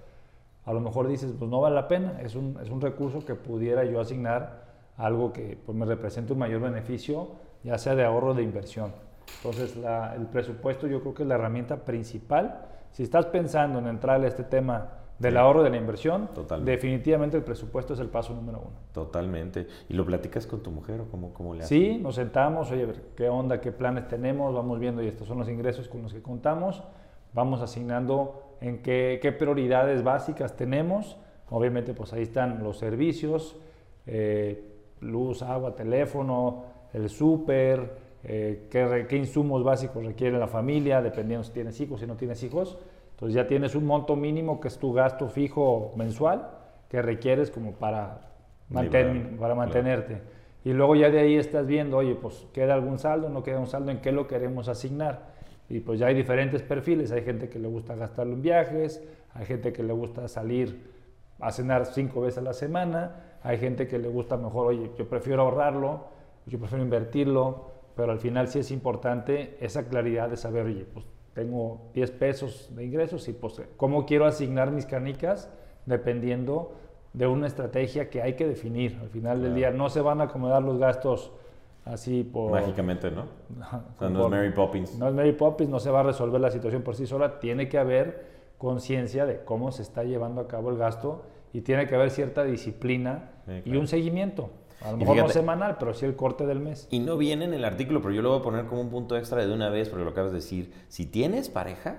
a 0.65 0.73
lo 0.73 0.81
mejor 0.81 1.09
dices, 1.09 1.33
pues 1.39 1.51
no 1.51 1.61
vale 1.61 1.75
la 1.75 1.89
pena, 1.89 2.21
es 2.21 2.35
un, 2.35 2.59
es 2.63 2.71
un 2.71 2.81
recurso 2.81 3.25
que 3.25 3.35
pudiera 3.35 3.85
yo 3.85 4.01
asignar 4.01 4.69
algo 4.97 5.33
que 5.33 5.59
pues, 5.65 5.77
me 5.77 5.87
represente 5.87 6.35
un 6.35 6.39
mayor 6.39 6.61
beneficio, 6.61 7.29
ya 7.65 7.79
sea 7.79 7.95
de 7.95 8.05
ahorro 8.05 8.29
o 8.29 8.35
de 8.35 8.43
inversión. 8.43 8.93
Entonces, 9.37 9.77
el 10.17 10.27
presupuesto 10.27 10.87
yo 10.87 11.01
creo 11.01 11.15
que 11.15 11.23
es 11.23 11.29
la 11.29 11.37
herramienta 11.37 11.85
principal. 11.85 12.67
Si 12.91 13.03
estás 13.03 13.27
pensando 13.27 13.79
en 13.79 13.87
entrar 13.87 14.23
a 14.23 14.27
este 14.27 14.43
tema 14.43 14.89
del 15.21 15.37
ahorro 15.37 15.63
de 15.63 15.69
la 15.69 15.77
inversión, 15.77 16.31
definitivamente 16.65 17.37
el 17.37 17.45
presupuesto 17.45 17.93
es 17.93 18.01
el 18.01 18.09
paso 18.09 18.33
número 18.33 18.59
uno. 18.59 18.77
Totalmente. 18.93 19.67
¿Y 19.91 19.93
lo 19.93 20.07
platicas 20.07 20.47
con 20.47 20.63
tu 20.63 20.71
mujer 20.71 21.03
o 21.03 21.11
cómo, 21.11 21.35
cómo 21.35 21.53
le 21.53 21.61
haces? 21.61 21.69
Sí, 21.69 21.99
nos 21.99 22.15
sentamos, 22.15 22.71
oye, 22.71 22.87
ver, 22.87 23.03
qué 23.15 23.29
onda, 23.29 23.61
qué 23.61 23.71
planes 23.71 24.09
tenemos, 24.09 24.55
vamos 24.55 24.81
viendo 24.81 25.03
y 25.03 25.09
estos 25.09 25.29
son 25.29 25.39
los 25.39 25.49
ingresos 25.51 25.89
con 25.89 26.03
los 26.03 26.15
que 26.15 26.23
contamos, 26.23 26.83
vamos 27.35 27.61
asignando 27.61 28.57
en 28.63 28.81
qué, 28.83 29.19
qué 29.21 29.31
prioridades 29.31 30.03
básicas 30.03 30.57
tenemos. 30.57 31.19
Obviamente, 31.51 31.93
pues 31.93 32.15
ahí 32.15 32.23
están 32.23 32.63
los 32.63 32.79
servicios, 32.79 33.57
eh, 34.07 34.65
luz, 35.01 35.43
agua, 35.43 35.75
teléfono, 35.75 36.65
el 36.95 37.11
súper, 37.11 37.93
eh, 38.25 38.69
qué, 38.71 39.05
qué 39.07 39.17
insumos 39.19 39.63
básicos 39.63 40.03
requiere 40.03 40.39
la 40.39 40.49
familia, 40.49 41.03
dependiendo 41.03 41.45
si 41.45 41.53
tienes 41.53 41.79
hijos, 41.79 42.01
si 42.01 42.07
no 42.07 42.17
tienes 42.17 42.43
hijos 42.43 42.79
entonces 43.21 43.35
ya 43.35 43.47
tienes 43.47 43.75
un 43.75 43.85
monto 43.85 44.17
mínimo 44.17 44.61
que 44.61 44.69
es 44.69 44.79
tu 44.79 44.95
gasto 44.95 45.29
fijo 45.29 45.93
mensual 45.95 46.49
que 46.89 47.03
requieres 47.03 47.51
como 47.51 47.73
para, 47.73 48.23
para 48.73 49.55
mantenerte. 49.55 50.23
Y 50.65 50.73
luego 50.73 50.97
ya 50.97 51.11
de 51.11 51.19
ahí 51.21 51.37
estás 51.37 51.67
viendo, 51.67 51.99
oye, 51.99 52.15
pues 52.15 52.47
queda 52.55 52.73
algún 52.73 52.99
saldo, 52.99 53.29
no 53.29 53.43
queda 53.43 53.59
un 53.59 53.67
saldo, 53.67 53.91
en 53.91 54.01
qué 54.01 54.11
lo 54.11 54.27
queremos 54.27 54.69
asignar. 54.69 55.35
Y 55.69 55.81
pues 55.81 55.99
ya 55.99 56.07
hay 56.07 56.15
diferentes 56.15 56.63
perfiles, 56.63 57.13
hay 57.13 57.21
gente 57.21 57.51
que 57.51 57.59
le 57.59 57.69
gusta 57.69 57.95
gastarlo 57.95 58.33
en 58.33 58.41
viajes, 58.41 59.07
hay 59.35 59.45
gente 59.45 59.71
que 59.75 59.83
le 59.83 59.93
gusta 59.93 60.27
salir 60.27 60.91
a 61.41 61.53
cenar 61.53 61.85
cinco 61.85 62.23
veces 62.23 62.39
a 62.39 62.41
la 62.41 62.55
semana, 62.55 63.37
hay 63.43 63.59
gente 63.59 63.87
que 63.87 63.99
le 63.99 64.09
gusta 64.09 64.39
mejor, 64.39 64.69
oye, 64.69 64.91
yo 64.97 65.07
prefiero 65.07 65.43
ahorrarlo, 65.43 66.07
yo 66.47 66.59
prefiero 66.59 66.83
invertirlo, 66.83 67.71
pero 67.95 68.13
al 68.13 68.19
final 68.19 68.49
sí 68.49 68.61
es 68.61 68.71
importante 68.71 69.59
esa 69.61 69.89
claridad 69.91 70.31
de 70.31 70.39
saber, 70.39 70.65
oye, 70.65 70.87
pues 70.91 71.05
tengo 71.35 71.91
10 71.95 72.11
pesos 72.13 72.71
de 72.75 72.85
ingresos 72.85 73.29
y 73.29 73.33
pues 73.33 73.63
cómo 73.77 74.07
quiero 74.07 74.27
asignar 74.27 74.71
mis 74.71 74.87
canicas 74.87 75.49
dependiendo 75.87 76.73
de 77.13 77.27
una 77.27 77.47
estrategia 77.47 78.11
que 78.11 78.23
hay 78.23 78.35
que 78.35 78.47
definir. 78.47 78.99
Al 79.01 79.09
final 79.09 79.43
del 79.43 79.55
día 79.55 79.71
no 79.71 79.89
se 79.89 80.01
van 80.01 80.21
a 80.21 80.25
acomodar 80.25 80.63
los 80.63 80.79
gastos 80.79 81.33
así 81.85 82.23
por... 82.25 82.53
Mágicamente, 82.53 83.11
¿no? 83.11 83.27
no, 84.01 84.25
es 84.25 84.31
Mary 84.31 84.53
Poppins. 84.53 84.99
No 84.99 85.09
es 85.09 85.15
Mary 85.15 85.33
Poppins, 85.33 85.71
no 85.71 85.81
se 85.81 85.91
va 85.91 86.01
a 86.01 86.05
resolver 86.05 86.41
la 86.41 86.51
situación 86.51 86.83
por 86.83 86.95
sí 86.95 87.07
sola. 87.07 87.41
Tiene 87.41 87.69
que 87.69 87.79
haber 87.79 88.27
conciencia 88.59 89.27
de 89.27 89.43
cómo 89.45 89.73
se 89.73 89.83
está 89.83 90.05
llevando 90.05 90.41
a 90.41 90.49
cabo 90.49 90.71
el 90.71 90.77
gasto 90.77 91.23
y 91.53 91.63
tiene 91.63 91.87
que 91.87 91.95
haber 91.95 92.11
cierta 92.11 92.45
disciplina 92.45 93.31
y 93.65 93.77
un 93.77 93.89
seguimiento. 93.89 94.51
A 94.83 94.93
lo 94.93 94.97
mejor 94.97 95.17
no 95.17 95.29
semanal, 95.29 95.77
pero 95.79 95.93
sí 95.93 96.07
el 96.07 96.17
corte 96.17 96.47
del 96.47 96.61
mes. 96.61 96.89
Y 96.91 97.01
no 97.01 97.17
viene 97.17 97.45
en 97.45 97.55
el 97.55 97.65
artículo, 97.65 98.01
pero 98.01 98.15
yo 98.15 98.23
lo 98.23 98.31
voy 98.31 98.41
a 98.41 98.43
poner 98.43 98.67
como 98.67 98.81
un 98.81 98.89
punto 98.89 99.17
extra 99.17 99.45
de 99.45 99.53
una 99.53 99.69
vez, 99.69 99.89
porque 99.89 100.05
lo 100.05 100.11
acabas 100.11 100.33
de 100.33 100.39
decir. 100.39 100.73
Si 100.89 101.07
tienes 101.07 101.49
pareja, 101.51 101.99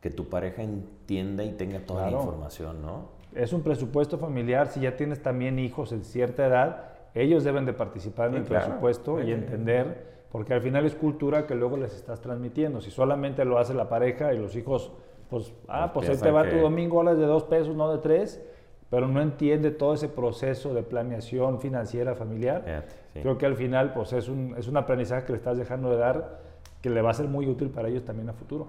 que 0.00 0.10
tu 0.10 0.28
pareja 0.28 0.62
entienda 0.62 1.44
y 1.44 1.52
tenga 1.52 1.80
toda 1.80 2.10
la 2.10 2.18
información, 2.18 2.82
¿no? 2.82 3.10
Es 3.34 3.52
un 3.52 3.62
presupuesto 3.62 4.18
familiar. 4.18 4.68
Si 4.68 4.80
ya 4.80 4.96
tienes 4.96 5.22
también 5.22 5.58
hijos 5.58 5.92
en 5.92 6.04
cierta 6.04 6.46
edad, 6.46 6.84
ellos 7.14 7.44
deben 7.44 7.66
de 7.66 7.72
participar 7.74 8.30
en 8.30 8.36
el 8.36 8.42
presupuesto 8.44 9.22
y 9.22 9.32
entender, 9.32 10.24
porque 10.30 10.54
al 10.54 10.62
final 10.62 10.86
es 10.86 10.94
cultura 10.94 11.46
que 11.46 11.54
luego 11.54 11.76
les 11.76 11.94
estás 11.94 12.20
transmitiendo. 12.20 12.80
Si 12.80 12.90
solamente 12.90 13.44
lo 13.44 13.58
hace 13.58 13.74
la 13.74 13.88
pareja 13.88 14.32
y 14.32 14.38
los 14.38 14.56
hijos, 14.56 14.90
pues, 15.28 15.52
ah, 15.68 15.92
pues, 15.92 16.06
pues 16.06 16.18
ahí 16.18 16.22
te 16.22 16.30
va 16.30 16.48
tu 16.48 16.56
domingo 16.56 17.06
a 17.06 17.14
de 17.14 17.26
dos 17.26 17.44
pesos, 17.44 17.76
no 17.76 17.92
de 17.92 17.98
tres 17.98 18.40
pero 18.92 19.08
no 19.08 19.22
entiende 19.22 19.70
todo 19.70 19.94
ese 19.94 20.10
proceso 20.10 20.74
de 20.74 20.82
planeación 20.82 21.60
financiera 21.60 22.14
familiar. 22.14 22.84
Creo 23.14 23.38
que 23.38 23.46
al 23.46 23.56
final 23.56 23.94
pues 23.94 24.12
es 24.12 24.28
un, 24.28 24.54
es 24.58 24.68
un 24.68 24.76
aprendizaje 24.76 25.24
que 25.24 25.32
le 25.32 25.38
estás 25.38 25.56
dejando 25.56 25.88
de 25.88 25.96
dar 25.96 26.42
que 26.82 26.90
le 26.90 27.00
va 27.00 27.08
a 27.08 27.14
ser 27.14 27.26
muy 27.26 27.48
útil 27.48 27.70
para 27.70 27.88
ellos 27.88 28.04
también 28.04 28.28
a 28.28 28.34
futuro. 28.34 28.68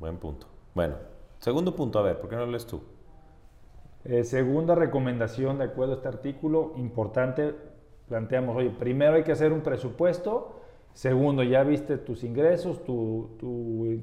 Buen 0.00 0.16
punto. 0.16 0.48
Bueno, 0.74 0.96
segundo 1.38 1.76
punto, 1.76 2.00
a 2.00 2.02
ver, 2.02 2.18
¿por 2.18 2.28
qué 2.28 2.34
no 2.34 2.44
lees 2.44 2.66
tú? 2.66 2.82
Eh, 4.04 4.24
segunda 4.24 4.74
recomendación 4.74 5.58
de 5.58 5.64
acuerdo 5.66 5.92
a 5.92 5.96
este 5.98 6.08
artículo, 6.08 6.72
importante, 6.74 7.54
planteamos, 8.08 8.56
oye, 8.56 8.70
primero 8.70 9.14
hay 9.14 9.22
que 9.22 9.30
hacer 9.30 9.52
un 9.52 9.60
presupuesto, 9.60 10.60
segundo, 10.92 11.44
ya 11.44 11.62
viste 11.62 11.98
tus 11.98 12.24
ingresos, 12.24 12.82
tu, 12.82 13.36
tu 13.38 14.00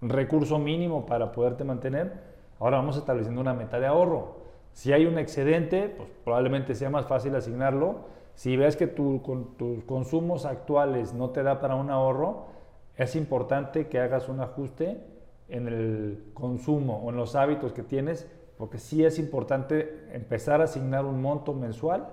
recurso 0.00 0.58
mínimo 0.58 1.04
para 1.04 1.30
poderte 1.30 1.62
mantener, 1.62 2.14
ahora 2.58 2.78
vamos 2.78 2.96
estableciendo 2.96 3.38
una 3.38 3.52
meta 3.52 3.78
de 3.78 3.86
ahorro. 3.86 4.40
Si 4.72 4.92
hay 4.92 5.06
un 5.06 5.18
excedente, 5.18 5.88
pues 5.88 6.08
probablemente 6.24 6.74
sea 6.74 6.90
más 6.90 7.06
fácil 7.06 7.34
asignarlo 7.34 8.06
Si 8.34 8.56
ves 8.56 8.76
que 8.76 8.86
tu, 8.86 9.20
tus 9.58 9.84
consumos 9.84 10.46
actuales 10.46 11.12
no 11.12 11.30
te 11.30 11.42
da 11.42 11.60
para 11.60 11.74
un 11.74 11.90
ahorro, 11.90 12.46
es 12.96 13.14
importante 13.16 13.88
que 13.88 13.98
hagas 13.98 14.28
un 14.28 14.40
ajuste 14.40 14.98
en 15.48 15.68
el 15.68 16.30
consumo 16.32 17.02
o 17.04 17.10
en 17.10 17.16
los 17.16 17.36
hábitos 17.36 17.72
que 17.72 17.82
tienes, 17.82 18.30
porque 18.56 18.78
sí 18.78 19.04
es 19.04 19.18
importante 19.18 20.08
empezar 20.12 20.60
a 20.60 20.64
asignar 20.64 21.04
un 21.04 21.20
monto 21.20 21.52
mensual 21.52 22.08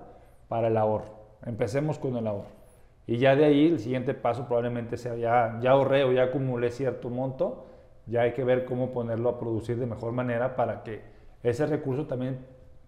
para 0.48 0.68
el 0.68 0.76
ahorro. 0.76 1.20
Empecemos 1.46 1.98
con 1.98 2.16
el 2.16 2.26
ahorro. 2.26 2.60
Y 3.06 3.18
ya 3.18 3.34
de 3.34 3.44
ahí 3.44 3.66
el 3.66 3.78
siguiente 3.78 4.14
paso 4.14 4.46
probablemente 4.46 4.96
sea 4.96 5.16
ya, 5.16 5.58
ya 5.60 5.70
ahorré 5.70 6.04
o 6.04 6.12
ya 6.12 6.24
acumulé 6.24 6.70
cierto 6.70 7.08
monto, 7.08 7.66
ya 8.06 8.22
hay 8.22 8.32
que 8.32 8.44
ver 8.44 8.64
cómo 8.64 8.92
ponerlo 8.92 9.30
a 9.30 9.38
producir 9.38 9.78
de 9.78 9.86
mejor 9.86 10.12
manera 10.12 10.54
para 10.54 10.82
que 10.82 11.02
ese 11.42 11.66
recurso 11.66 12.06
también 12.06 12.38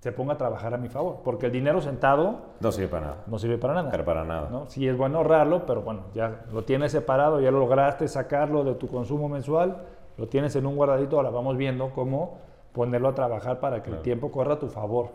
se 0.03 0.11
ponga 0.11 0.33
a 0.33 0.37
trabajar 0.37 0.75
a 0.75 0.79
mi 0.79 0.89
favor. 0.89 1.21
Porque 1.23 1.47
el 1.47 1.53
dinero 1.53 1.81
sentado... 1.81 2.41
No 2.59 2.73
sirve 2.73 2.89
para 2.89 3.07
nada. 3.07 3.23
No 3.29 3.39
sirve 3.39 3.57
para 3.57 3.75
nada. 3.75 3.89
Pero 3.93 4.05
para 4.05 4.25
nada. 4.25 4.49
¿no? 4.51 4.67
Sí 4.67 4.89
es 4.89 4.97
bueno 4.97 5.19
ahorrarlo, 5.19 5.65
pero 5.65 5.83
bueno, 5.83 6.07
ya 6.13 6.41
lo 6.53 6.65
tienes 6.65 6.91
separado, 6.91 7.41
ya 7.41 7.53
lo 7.53 7.61
lograste 7.61 8.09
sacarlo 8.09 8.65
de 8.65 8.75
tu 8.75 8.89
consumo 8.89 9.29
mensual, 9.29 9.77
lo 10.19 10.27
tienes 10.27 10.57
en 10.57 10.67
un 10.67 10.75
guardadito, 10.75 11.19
ahora 11.19 11.31
vamos 11.31 11.57
viendo 11.57 11.91
cómo 11.91 12.39
ponerlo 12.73 13.11
a 13.11 13.15
trabajar 13.15 13.61
para 13.61 13.85
que 13.85 13.91
el 13.91 14.03
tiempo 14.03 14.33
corra 14.33 14.55
a 14.55 14.59
tu 14.59 14.67
favor. 14.67 15.11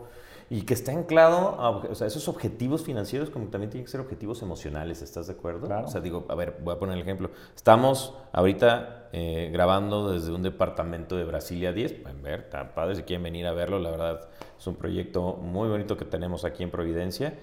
Y 0.50 0.62
que 0.62 0.72
esté 0.72 0.92
anclado 0.92 1.60
a 1.60 1.70
o 1.70 1.94
sea, 1.94 2.06
esos 2.06 2.26
objetivos 2.26 2.82
financieros 2.82 3.28
como 3.28 3.48
también 3.48 3.70
tienen 3.70 3.84
que 3.84 3.90
ser 3.90 4.00
objetivos 4.00 4.40
emocionales, 4.40 5.02
¿estás 5.02 5.26
de 5.26 5.34
acuerdo? 5.34 5.66
Claro. 5.66 5.86
O 5.86 5.90
sea, 5.90 6.00
digo, 6.00 6.24
a 6.28 6.34
ver, 6.34 6.58
voy 6.62 6.74
a 6.74 6.78
poner 6.78 6.96
el 6.96 7.02
ejemplo. 7.02 7.30
Estamos 7.54 8.14
ahorita 8.32 9.10
eh, 9.12 9.50
grabando 9.52 10.10
desde 10.10 10.32
un 10.32 10.42
departamento 10.42 11.16
de 11.16 11.24
Brasilia 11.24 11.72
10, 11.72 11.92
pueden 11.94 12.22
ver, 12.22 12.40
está 12.40 12.74
padre, 12.74 12.94
si 12.94 13.02
quieren 13.02 13.24
venir 13.24 13.46
a 13.46 13.52
verlo, 13.52 13.78
la 13.78 13.90
verdad 13.90 14.28
es 14.58 14.66
un 14.66 14.76
proyecto 14.76 15.34
muy 15.34 15.68
bonito 15.68 15.98
que 15.98 16.06
tenemos 16.06 16.46
aquí 16.46 16.62
en 16.62 16.70
Providencia. 16.70 17.34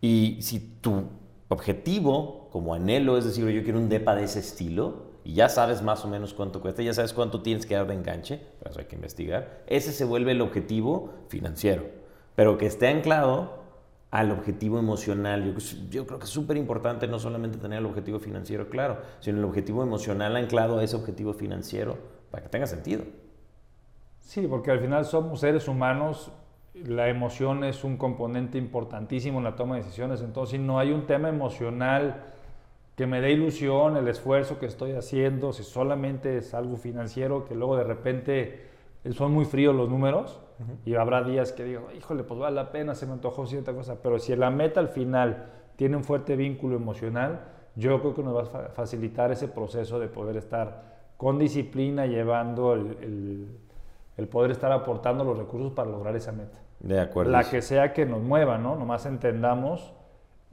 Y 0.00 0.38
si 0.40 0.60
tu 0.80 1.04
objetivo 1.48 2.48
como 2.50 2.72
anhelo 2.72 3.18
es 3.18 3.26
decir, 3.26 3.46
yo 3.50 3.62
quiero 3.64 3.78
un 3.78 3.90
depa 3.90 4.14
de 4.14 4.24
ese 4.24 4.38
estilo, 4.38 5.14
y 5.24 5.34
ya 5.34 5.48
sabes 5.48 5.82
más 5.82 6.04
o 6.04 6.08
menos 6.08 6.32
cuánto 6.32 6.60
cuesta, 6.60 6.82
ya 6.82 6.94
sabes 6.94 7.12
cuánto 7.12 7.42
tienes 7.42 7.66
que 7.66 7.74
dar 7.74 7.86
de 7.86 7.94
enganche, 7.94 8.40
pero 8.60 8.70
eso 8.70 8.80
hay 8.80 8.86
que 8.86 8.94
investigar, 8.94 9.64
ese 9.66 9.92
se 9.92 10.04
vuelve 10.04 10.30
el 10.30 10.40
objetivo 10.40 11.12
financiero 11.28 11.95
pero 12.36 12.58
que 12.58 12.66
esté 12.66 12.86
anclado 12.86 13.64
al 14.12 14.30
objetivo 14.30 14.78
emocional. 14.78 15.56
Yo, 15.90 16.06
creo 16.06 16.18
que 16.18 16.24
es 16.24 16.30
súper 16.30 16.56
importante 16.56 17.08
no 17.08 17.18
solamente 17.18 17.58
tener 17.58 17.80
el 17.80 17.86
objetivo 17.86 18.20
financiero 18.20 18.68
claro, 18.68 18.98
sino 19.20 19.38
el 19.38 19.44
objetivo 19.44 19.82
emocional 19.82 20.36
anclado 20.36 20.78
a 20.78 20.84
ese 20.84 20.96
objetivo 20.96 21.32
financiero 21.32 21.98
para 22.30 22.44
que 22.44 22.48
tenga 22.48 22.66
sentido. 22.66 23.04
Sí, 24.20 24.46
porque 24.48 24.70
al 24.70 24.80
final 24.80 25.04
somos 25.04 25.40
seres 25.40 25.66
humanos, 25.66 26.30
la 26.74 27.08
emoción 27.08 27.64
es 27.64 27.84
un 27.84 27.96
componente 27.96 28.58
importantísimo 28.58 29.38
en 29.38 29.44
la 29.44 29.56
toma 29.56 29.76
de 29.76 29.82
decisiones, 29.82 30.20
entonces 30.20 30.58
si 30.58 30.64
no 30.64 30.78
hay 30.78 30.92
un 30.92 31.06
tema 31.06 31.28
emocional 31.28 32.24
que 32.96 33.06
me 33.06 33.20
dé 33.20 33.32
ilusión, 33.32 33.96
el 33.96 34.08
esfuerzo 34.08 34.58
que 34.58 34.66
estoy 34.66 34.92
haciendo, 34.92 35.52
si 35.52 35.62
solamente 35.62 36.38
es 36.38 36.54
algo 36.54 36.76
financiero 36.76 37.44
que 37.44 37.54
luego 37.54 37.76
de 37.76 37.84
repente 37.84 38.66
son 39.12 39.32
muy 39.32 39.44
fríos 39.44 39.74
los 39.74 39.88
números, 39.88 40.40
y 40.84 40.94
habrá 40.94 41.22
días 41.22 41.52
que 41.52 41.64
digo, 41.64 41.88
híjole, 41.96 42.24
pues 42.24 42.40
vale 42.40 42.56
la 42.56 42.72
pena, 42.72 42.94
se 42.94 43.06
me 43.06 43.12
antojó 43.12 43.46
cierta 43.46 43.72
cosa. 43.72 43.96
Pero 44.02 44.18
si 44.18 44.34
la 44.36 44.50
meta 44.50 44.80
al 44.80 44.88
final 44.88 45.46
tiene 45.76 45.96
un 45.96 46.04
fuerte 46.04 46.36
vínculo 46.36 46.76
emocional, 46.76 47.40
yo 47.74 48.00
creo 48.00 48.14
que 48.14 48.22
nos 48.22 48.36
va 48.36 48.60
a 48.60 48.68
facilitar 48.70 49.30
ese 49.30 49.48
proceso 49.48 49.98
de 49.98 50.08
poder 50.08 50.36
estar 50.36 50.96
con 51.16 51.38
disciplina 51.38 52.06
llevando 52.06 52.74
el, 52.74 53.48
el, 54.16 54.28
poder 54.28 54.50
estar 54.50 54.72
aportando 54.72 55.24
los 55.24 55.36
recursos 55.36 55.72
para 55.72 55.90
lograr 55.90 56.16
esa 56.16 56.32
meta. 56.32 56.58
De 56.80 57.00
acuerdo. 57.00 57.30
La 57.30 57.44
que 57.44 57.62
sea 57.62 57.92
que 57.92 58.06
nos 58.06 58.22
mueva, 58.22 58.58
¿no? 58.58 58.76
Nomás 58.76 59.06
entendamos 59.06 59.94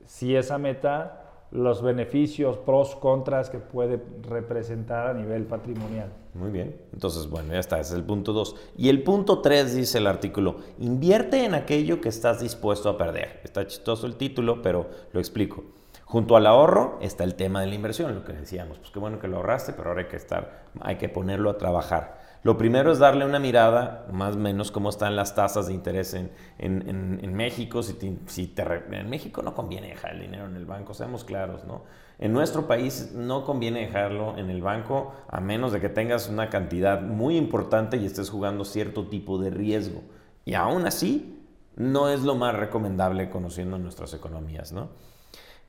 si 0.06 0.36
esa 0.36 0.58
meta 0.58 1.23
los 1.54 1.84
beneficios, 1.84 2.58
pros, 2.58 2.96
contras 2.96 3.52
que 3.52 3.60
puede 3.60 4.02
representar 4.24 5.08
a 5.08 5.14
nivel 5.14 5.46
patrimonial. 5.46 6.12
Muy 6.34 6.50
bien, 6.50 6.76
entonces 6.92 7.30
bueno, 7.30 7.54
ya 7.54 7.60
está, 7.60 7.80
ese 7.80 7.94
es 7.94 8.00
el 8.00 8.04
punto 8.04 8.34
2. 8.34 8.56
Y 8.76 8.90
el 8.90 9.04
punto 9.04 9.40
3 9.40 9.76
dice 9.76 10.00
el 10.00 10.08
artículo, 10.08 10.56
invierte 10.80 11.46
en 11.46 11.54
aquello 11.54 12.02
que 12.02 12.10
estás 12.10 12.40
dispuesto 12.42 12.90
a 12.90 12.98
perder. 12.98 13.40
Está 13.44 13.68
chistoso 13.68 14.08
el 14.08 14.16
título, 14.16 14.64
pero 14.64 14.90
lo 15.12 15.20
explico. 15.20 15.64
Junto 16.06 16.36
al 16.36 16.48
ahorro 16.48 16.98
está 17.02 17.24
el 17.24 17.36
tema 17.36 17.62
de 17.62 17.68
la 17.68 17.76
inversión, 17.76 18.16
lo 18.16 18.24
que 18.24 18.34
decíamos, 18.34 18.80
pues 18.80 18.90
qué 18.90 18.98
bueno 18.98 19.20
que 19.20 19.28
lo 19.28 19.38
ahorraste, 19.38 19.74
pero 19.74 19.90
ahora 19.90 20.02
hay 20.02 20.08
que 20.08 20.18
estar, 20.18 20.64
hay 20.82 20.96
que 20.96 21.08
ponerlo 21.08 21.52
a 21.52 21.58
trabajar. 21.60 22.23
Lo 22.44 22.58
primero 22.58 22.92
es 22.92 23.00
darle 23.00 23.26
una 23.26 23.40
mirada, 23.40 24.06
más 24.12 24.36
o 24.36 24.40
menos, 24.40 24.70
cómo 24.70 24.90
están 24.90 25.16
las 25.16 25.34
tasas 25.34 25.68
de 25.68 25.74
interés 25.74 26.14
en, 26.14 26.30
en, 26.58 27.20
en, 27.22 27.34
México. 27.34 27.82
Si, 27.82 27.94
te, 27.94 28.64
en 28.92 29.10
México 29.10 29.42
no 29.42 29.56
conviene 29.56 29.88
dejar 29.88 30.16
el 30.16 30.22
dinero 30.22 30.46
en 30.48 30.58
el 30.58 30.66
banco, 30.66 30.94
seamos 30.94 31.24
claros, 31.24 31.64
¿no? 31.64 31.84
En 32.20 32.34
nuestro 32.34 32.68
país 32.68 33.14
no 33.14 33.46
conviene 33.46 33.86
dejarlo 33.86 34.38
en 34.38 34.50
el 34.50 34.62
banco 34.62 35.14
a 35.30 35.40
menos 35.40 35.72
de 35.72 35.80
que 35.80 35.88
tengas 35.88 36.28
una 36.28 36.50
cantidad 36.50 37.02
muy 37.02 37.38
importante 37.38 37.96
y 37.96 38.06
estés 38.06 38.30
jugando 38.30 38.66
cierto 38.66 39.08
tipo 39.08 39.38
de 39.38 39.50
riesgo. 39.50 40.02
Y 40.44 40.56
aún 40.56 40.86
así, 40.86 41.42
no 41.78 42.10
es 42.10 42.24
lo 42.24 42.36
más 42.36 42.56
recomendable 42.56 43.30
conociendo 43.30 43.78
nuestras 43.78 44.14
economías, 44.14 44.74
¿no? 44.74 44.90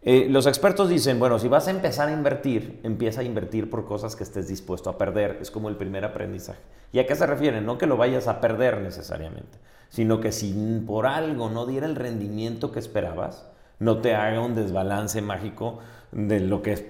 Eh, 0.07 0.27
los 0.29 0.47
expertos 0.47 0.91
dicen, 0.91 1.19
bueno, 1.19 1.39
si 1.39 1.49
vas 1.49 1.67
a 1.67 1.71
empezar 1.71 2.09
a 2.09 2.13
invertir, 2.13 2.79
empieza 2.83 3.23
a 3.23 3.25
invertir 3.25 3.71
por 3.71 3.87
cosas 3.87 4.15
que 4.17 4.23
estés 4.23 4.49
dispuesto 4.49 4.91
a 4.91 4.99
perder. 4.99 5.39
Es 5.41 5.51
como 5.51 5.71
el 5.71 5.77
primer 5.77 6.05
aprendizaje. 6.05 6.61
¿Y 6.93 6.99
a 6.99 7.07
qué 7.07 7.15
se 7.15 7.27
refiere? 7.27 7.63
No 7.63 7.79
que 7.79 7.87
lo 7.87 7.97
vayas 7.97 8.29
a 8.29 8.41
perder 8.41 8.83
necesariamente, 8.83 9.59
sino 9.89 10.21
que 10.21 10.31
si 10.31 10.53
por 10.87 11.07
algo 11.07 11.49
no 11.49 11.65
diera 11.65 11.87
el 11.87 11.97
rendimiento 11.97 12.71
que 12.71 12.81
esperabas, 12.81 13.49
no 13.79 13.99
te 14.03 14.15
haga 14.15 14.41
un 14.41 14.55
desbalance 14.55 15.23
mágico 15.23 15.79
de 16.13 16.39
lo 16.39 16.61
que 16.61 16.75
es, 16.75 16.85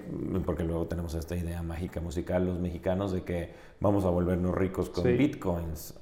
porque 0.45 0.63
luego 0.63 0.85
tenemos 0.85 1.13
esta 1.15 1.35
idea 1.35 1.63
mágica 1.63 2.01
musical 2.01 2.45
los 2.45 2.59
mexicanos 2.59 3.13
de 3.13 3.23
que 3.23 3.53
vamos 3.79 4.03
a 4.03 4.09
volvernos 4.09 4.53
ricos 4.53 4.89
con 4.89 5.05
bitcoins. 5.05 5.95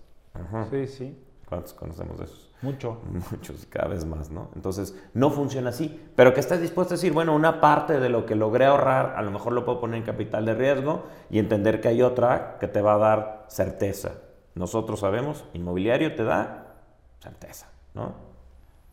Sí, 0.72 0.88
sí. 0.88 1.18
¿Cuántos 1.48 1.74
conocemos 1.74 2.18
de 2.18 2.26
esos? 2.26 2.53
Mucho. 2.64 2.98
Muchos, 3.32 3.66
cada 3.70 3.90
vez 3.90 4.06
más, 4.06 4.32
¿no? 4.32 4.50
Entonces, 4.56 4.98
no 5.14 5.30
funciona 5.30 5.70
así. 5.70 6.00
Pero 6.16 6.34
que 6.34 6.40
estés 6.40 6.62
dispuesto 6.62 6.94
a 6.94 6.98
decir, 6.98 7.12
bueno, 7.12 7.36
una 7.36 7.60
parte 7.60 8.00
de 8.00 8.10
lo 8.10 8.26
que 8.26 8.36
logré 8.36 8.66
ahorrar, 8.66 9.16
a 9.18 9.22
lo 9.22 9.32
mejor 9.32 9.52
lo 9.52 9.66
puedo 9.66 9.82
poner 9.82 9.98
en 9.98 10.04
capital 10.04 10.46
de 10.46 10.54
riesgo 10.56 11.04
y 11.30 11.40
entender 11.40 11.82
que 11.82 11.90
hay 11.90 12.02
otra 12.02 12.58
que 12.60 12.70
te 12.70 12.82
va 12.82 12.96
a 12.96 12.98
dar 12.98 13.46
certeza. 13.50 14.14
Nosotros 14.56 15.02
sabemos, 15.02 15.44
inmobiliario 15.54 16.16
te 16.16 16.24
da 16.24 16.78
certeza, 17.20 17.70
¿no? 17.94 18.14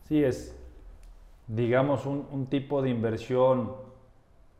Sí, 0.08 0.24
es, 0.24 0.56
digamos, 1.46 2.06
un, 2.06 2.26
un 2.32 2.46
tipo 2.46 2.82
de 2.82 2.90
inversión 2.90 3.72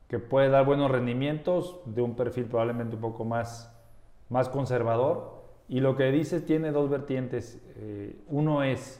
que 0.09 0.21
puede 0.21 0.51
dar 0.51 0.65
buenos 0.65 0.91
rendimientos 0.91 1.81
de 1.85 2.03
un 2.03 2.15
perfil 2.15 2.45
probablemente 2.45 2.95
un 2.95 3.01
poco 3.01 3.25
más, 3.25 3.77
más 4.29 4.49
conservador 4.49 5.41
y 5.71 5.79
lo 5.79 5.95
que 5.97 6.11
dices 6.11 6.45
tiene 6.45 6.73
dos 6.73 6.91
vertientes. 6.91 7.61
Eh, 7.77 8.21
uno 8.27 8.65
es, 8.65 9.00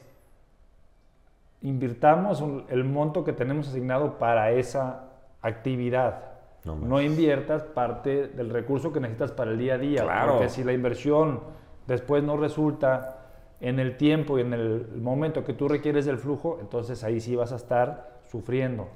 invirtamos 1.61 2.43
el 2.69 2.83
monto 2.83 3.23
que 3.23 3.33
tenemos 3.33 3.67
asignado 3.69 4.17
para 4.17 4.51
esa 4.51 5.09
actividad. 5.41 6.31
No, 6.63 7.01
inviertas 7.01 7.63
parte 7.63 8.27
del 8.27 8.51
recurso 8.51 8.93
que 8.93 8.99
necesitas 8.99 9.31
para 9.31 9.51
el 9.51 9.57
día 9.57 9.75
a 9.75 9.77
día. 9.77 10.03
Claro. 10.03 10.33
Porque 10.33 10.49
si 10.49 10.63
la 10.63 10.73
inversión 10.73 11.39
después 11.87 12.23
no 12.23 12.37
resulta 12.37 13.17
en 13.59 13.79
el 13.79 13.97
tiempo 13.97 14.37
y 14.37 14.41
en 14.41 14.53
el 14.53 14.87
momento 15.01 15.43
que 15.43 15.53
tú 15.53 15.67
requieres 15.67 16.05
del 16.05 16.17
flujo, 16.17 16.59
entonces 16.61 17.03
ahí 17.03 17.19
sí 17.19 17.35
vas 17.35 17.51
a 17.51 17.55
estar 17.55 18.19
sufriendo. 18.29 18.89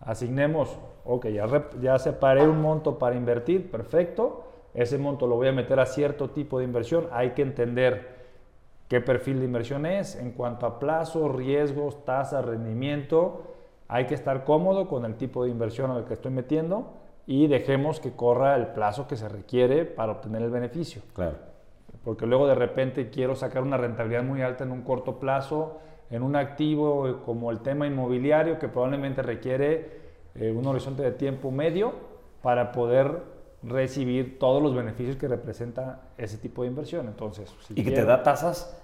Asignemos, 0.00 0.78
ok, 1.04 1.26
ya, 1.28 1.46
ya 1.80 1.98
separé 1.98 2.48
un 2.48 2.62
monto 2.62 2.98
para 2.98 3.16
invertir, 3.16 3.70
perfecto 3.70 4.46
ese 4.74 4.98
monto 4.98 5.26
lo 5.26 5.36
voy 5.36 5.48
a 5.48 5.52
meter 5.52 5.80
a 5.80 5.86
cierto 5.86 6.30
tipo 6.30 6.58
de 6.58 6.64
inversión. 6.64 7.08
Hay 7.12 7.30
que 7.30 7.42
entender 7.42 8.19
qué 8.90 9.00
perfil 9.00 9.38
de 9.38 9.44
inversión 9.44 9.86
es 9.86 10.16
en 10.16 10.32
cuanto 10.32 10.66
a 10.66 10.80
plazo, 10.80 11.28
riesgos, 11.28 12.04
tasa, 12.04 12.42
rendimiento. 12.42 13.54
Hay 13.86 14.06
que 14.06 14.14
estar 14.14 14.44
cómodo 14.44 14.88
con 14.88 15.04
el 15.04 15.14
tipo 15.14 15.44
de 15.44 15.50
inversión 15.50 15.92
al 15.92 16.04
que 16.04 16.14
estoy 16.14 16.32
metiendo 16.32 16.92
y 17.24 17.46
dejemos 17.46 18.00
que 18.00 18.10
corra 18.10 18.56
el 18.56 18.66
plazo 18.68 19.06
que 19.06 19.16
se 19.16 19.28
requiere 19.28 19.84
para 19.84 20.10
obtener 20.10 20.42
el 20.42 20.50
beneficio. 20.50 21.02
Claro. 21.14 21.36
Porque 22.04 22.26
luego 22.26 22.48
de 22.48 22.56
repente 22.56 23.10
quiero 23.10 23.36
sacar 23.36 23.62
una 23.62 23.76
rentabilidad 23.76 24.24
muy 24.24 24.42
alta 24.42 24.64
en 24.64 24.72
un 24.72 24.82
corto 24.82 25.20
plazo, 25.20 25.78
en 26.10 26.24
un 26.24 26.34
activo 26.34 27.22
como 27.24 27.52
el 27.52 27.60
tema 27.60 27.86
inmobiliario 27.86 28.58
que 28.58 28.66
probablemente 28.66 29.22
requiere 29.22 30.00
eh, 30.34 30.50
un 30.50 30.66
horizonte 30.66 31.04
de 31.04 31.12
tiempo 31.12 31.52
medio 31.52 31.92
para 32.42 32.72
poder 32.72 33.22
recibir 33.62 34.38
todos 34.38 34.62
los 34.62 34.74
beneficios 34.74 35.16
que 35.16 35.28
representa 35.28 36.00
ese 36.16 36.38
tipo 36.38 36.62
de 36.62 36.68
inversión. 36.68 37.06
Entonces, 37.06 37.52
y 37.74 37.84
que 37.84 37.90
te 37.90 38.04
da 38.04 38.22
tasas, 38.22 38.76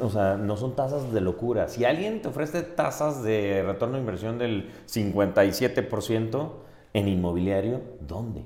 o 0.00 0.10
sea, 0.10 0.36
no 0.36 0.56
son 0.56 0.74
tasas 0.74 1.12
de 1.12 1.20
locura. 1.20 1.68
Si 1.68 1.84
alguien 1.84 2.22
te 2.22 2.28
ofrece 2.28 2.62
tasas 2.62 3.22
de 3.22 3.62
retorno 3.64 3.94
de 3.94 4.00
inversión 4.00 4.38
del 4.38 4.70
57% 4.86 6.50
en 6.92 7.08
inmobiliario, 7.08 7.80
¿dónde? 8.00 8.42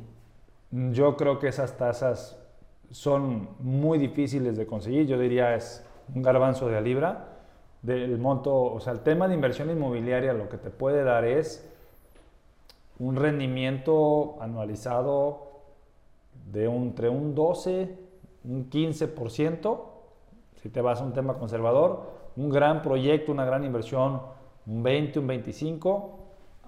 Yo 0.70 1.16
creo 1.16 1.38
que 1.38 1.48
esas 1.48 1.76
tasas 1.76 2.38
son 2.90 3.50
muy 3.60 3.98
difíciles 3.98 4.56
de 4.56 4.66
conseguir. 4.66 5.06
Yo 5.06 5.18
diría 5.18 5.54
es 5.54 5.84
un 6.14 6.22
garbanzo 6.22 6.68
de 6.68 6.76
a 6.76 6.80
libra, 6.80 7.28
del 7.82 8.18
monto, 8.18 8.54
o 8.54 8.80
sea, 8.80 8.92
el 8.92 9.00
tema 9.00 9.28
de 9.28 9.34
inversión 9.34 9.70
inmobiliaria 9.70 10.32
lo 10.32 10.48
que 10.48 10.56
te 10.56 10.70
puede 10.70 11.04
dar 11.04 11.24
es 11.24 11.70
un 12.98 13.16
rendimiento 13.16 14.36
anualizado 14.40 15.48
de 16.50 16.64
entre 16.64 17.08
un 17.08 17.34
12, 17.34 17.96
un 18.44 18.70
15%, 18.70 19.80
si 20.62 20.68
te 20.68 20.80
vas 20.80 21.00
a 21.00 21.04
un 21.04 21.12
tema 21.12 21.34
conservador, 21.34 22.18
un 22.36 22.50
gran 22.50 22.82
proyecto, 22.82 23.32
una 23.32 23.44
gran 23.44 23.64
inversión, 23.64 24.20
un 24.66 24.82
20, 24.82 25.18
un 25.20 25.26
25, 25.26 26.18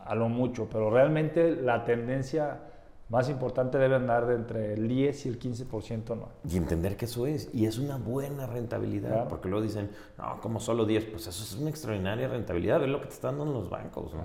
a 0.04 0.14
lo 0.14 0.28
mucho, 0.28 0.68
pero 0.70 0.90
realmente 0.90 1.54
la 1.54 1.84
tendencia 1.84 2.60
más 3.08 3.28
importante 3.28 3.76
debe 3.76 3.96
andar 3.96 4.26
de 4.26 4.37
entre 4.37 4.75
el 4.75 4.87
10 4.87 5.26
y 5.26 5.28
el 5.28 5.38
15% 5.40 6.12
anual. 6.12 6.30
Y 6.49 6.56
entender 6.56 6.96
que 6.96 7.06
eso 7.06 7.26
es, 7.26 7.52
y 7.52 7.66
es 7.66 7.78
una 7.78 7.96
buena 7.96 8.46
rentabilidad, 8.46 9.28
porque 9.28 9.49
luego 9.49 9.64
dicen, 9.64 9.90
no, 10.16 10.40
como 10.40 10.60
solo 10.60 10.84
10, 10.84 11.06
pues 11.06 11.26
eso 11.26 11.42
es 11.42 11.60
una 11.60 11.70
extraordinaria 11.70 12.28
rentabilidad, 12.28 12.82
es 12.82 12.88
lo 12.88 13.00
que 13.00 13.08
te 13.08 13.14
están 13.14 13.38
dando 13.38 13.52
los 13.52 13.68
bancos. 13.68 14.14
¿no? 14.14 14.22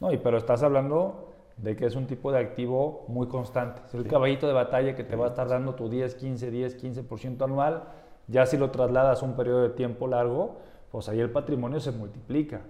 No, 0.00 0.12
y 0.12 0.18
pero 0.18 0.38
estás 0.38 0.62
hablando 0.62 1.29
de 1.62 1.76
que 1.76 1.86
es 1.86 1.94
un 1.94 2.06
tipo 2.06 2.32
de 2.32 2.38
activo 2.38 3.04
muy 3.08 3.26
constante. 3.28 3.82
Es 3.86 3.94
el 3.94 4.06
caballito 4.06 4.46
de 4.46 4.54
batalla 4.54 4.94
que 4.94 5.04
te 5.04 5.14
va 5.14 5.26
a 5.26 5.28
estar 5.28 5.48
dando 5.48 5.74
tu 5.74 5.88
10, 5.88 6.14
15, 6.14 6.50
10, 6.50 6.82
15% 6.82 7.44
anual. 7.44 7.84
Ya 8.28 8.46
si 8.46 8.56
lo 8.56 8.70
trasladas 8.70 9.22
a 9.22 9.26
un 9.26 9.34
periodo 9.34 9.62
de 9.62 9.70
tiempo 9.70 10.06
largo, 10.06 10.56
pues 10.90 11.08
ahí 11.08 11.20
el 11.20 11.30
patrimonio 11.30 11.78
se 11.80 11.92
multiplica. 11.92 12.62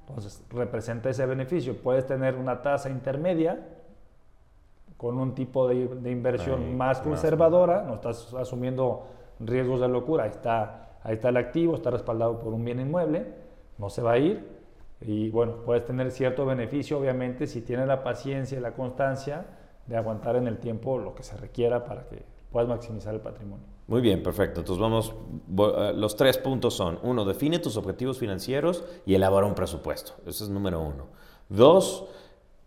Entonces, 0.00 0.44
representa 0.50 1.10
ese 1.10 1.24
beneficio. 1.26 1.76
Puedes 1.80 2.06
tener 2.06 2.34
una 2.34 2.60
tasa 2.60 2.90
intermedia 2.90 3.66
con 4.96 5.18
un 5.18 5.34
tipo 5.34 5.68
de, 5.68 6.10
inversión 6.10 6.76
más 6.76 7.00
conservadora, 7.00 7.82
no 7.82 7.94
estás 7.94 8.32
asumiendo 8.34 9.06
riesgos 9.40 9.80
de 9.80 9.88
locura, 9.88 10.24
ahí 10.24 10.30
está, 10.30 10.98
ahí 11.02 11.14
está 11.14 11.28
el 11.28 11.36
activo, 11.36 11.74
está 11.74 11.90
respaldado 11.90 12.38
por 12.38 12.54
un 12.54 12.64
bien 12.64 12.80
inmueble, 12.80 13.26
no 13.76 13.90
se 13.90 14.02
va 14.02 14.12
a 14.12 14.18
ir 14.18 14.63
y 15.06 15.30
bueno, 15.30 15.56
puedes 15.64 15.84
tener 15.84 16.10
cierto 16.10 16.46
beneficio 16.46 16.98
obviamente 16.98 17.46
si 17.46 17.60
tienes 17.60 17.86
la 17.86 18.02
paciencia 18.02 18.58
y 18.58 18.60
la 18.60 18.72
constancia 18.72 19.46
de 19.86 19.96
aguantar 19.96 20.36
en 20.36 20.46
el 20.46 20.58
tiempo 20.58 20.98
lo 20.98 21.14
que 21.14 21.22
se 21.22 21.36
requiera 21.36 21.84
para 21.84 22.08
que 22.08 22.24
puedas 22.50 22.68
maximizar 22.68 23.14
el 23.14 23.20
patrimonio. 23.20 23.66
Muy 23.86 24.00
bien, 24.00 24.22
perfecto. 24.22 24.60
Entonces 24.60 24.80
vamos, 24.80 25.14
eh, 25.58 25.92
los 25.94 26.16
tres 26.16 26.38
puntos 26.38 26.74
son, 26.74 26.98
uno, 27.02 27.24
define 27.24 27.58
tus 27.58 27.76
objetivos 27.76 28.18
financieros 28.18 28.84
y 29.04 29.14
elabora 29.14 29.46
un 29.46 29.54
presupuesto. 29.54 30.14
Ese 30.26 30.44
es 30.44 30.50
número 30.50 30.80
uno. 30.80 31.08
Dos, 31.50 32.06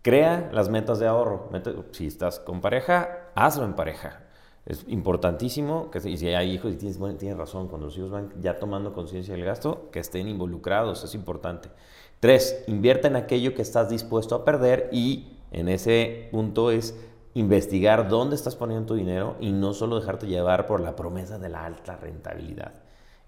crea 0.02 0.48
las 0.52 0.68
metas 0.68 1.00
de 1.00 1.08
ahorro. 1.08 1.50
Si 1.90 2.06
estás 2.06 2.38
con 2.38 2.60
pareja, 2.60 3.30
hazlo 3.34 3.64
en 3.64 3.74
pareja. 3.74 4.22
Es 4.64 4.84
importantísimo 4.86 5.90
que 5.90 5.98
si 6.00 6.28
hay 6.28 6.52
hijos 6.52 6.74
y 6.74 6.76
tienes, 6.76 6.98
tienes 7.18 7.38
razón, 7.38 7.68
cuando 7.68 7.86
los 7.86 7.96
hijos 7.96 8.10
van 8.10 8.30
ya 8.38 8.58
tomando 8.58 8.92
conciencia 8.92 9.34
del 9.34 9.44
gasto, 9.44 9.88
que 9.90 9.98
estén 9.98 10.28
involucrados, 10.28 11.02
es 11.02 11.14
importante. 11.14 11.70
Tres, 12.20 12.64
invierte 12.66 13.06
en 13.06 13.16
aquello 13.16 13.54
que 13.54 13.62
estás 13.62 13.88
dispuesto 13.88 14.34
a 14.34 14.44
perder 14.44 14.88
y 14.90 15.38
en 15.52 15.68
ese 15.68 16.28
punto 16.32 16.72
es 16.72 16.98
investigar 17.34 18.08
dónde 18.08 18.34
estás 18.34 18.56
poniendo 18.56 18.86
tu 18.86 18.94
dinero 18.94 19.36
y 19.38 19.52
no 19.52 19.72
solo 19.72 20.00
dejarte 20.00 20.26
llevar 20.26 20.66
por 20.66 20.80
la 20.80 20.96
promesa 20.96 21.38
de 21.38 21.48
la 21.48 21.64
alta 21.64 21.96
rentabilidad. 21.96 22.72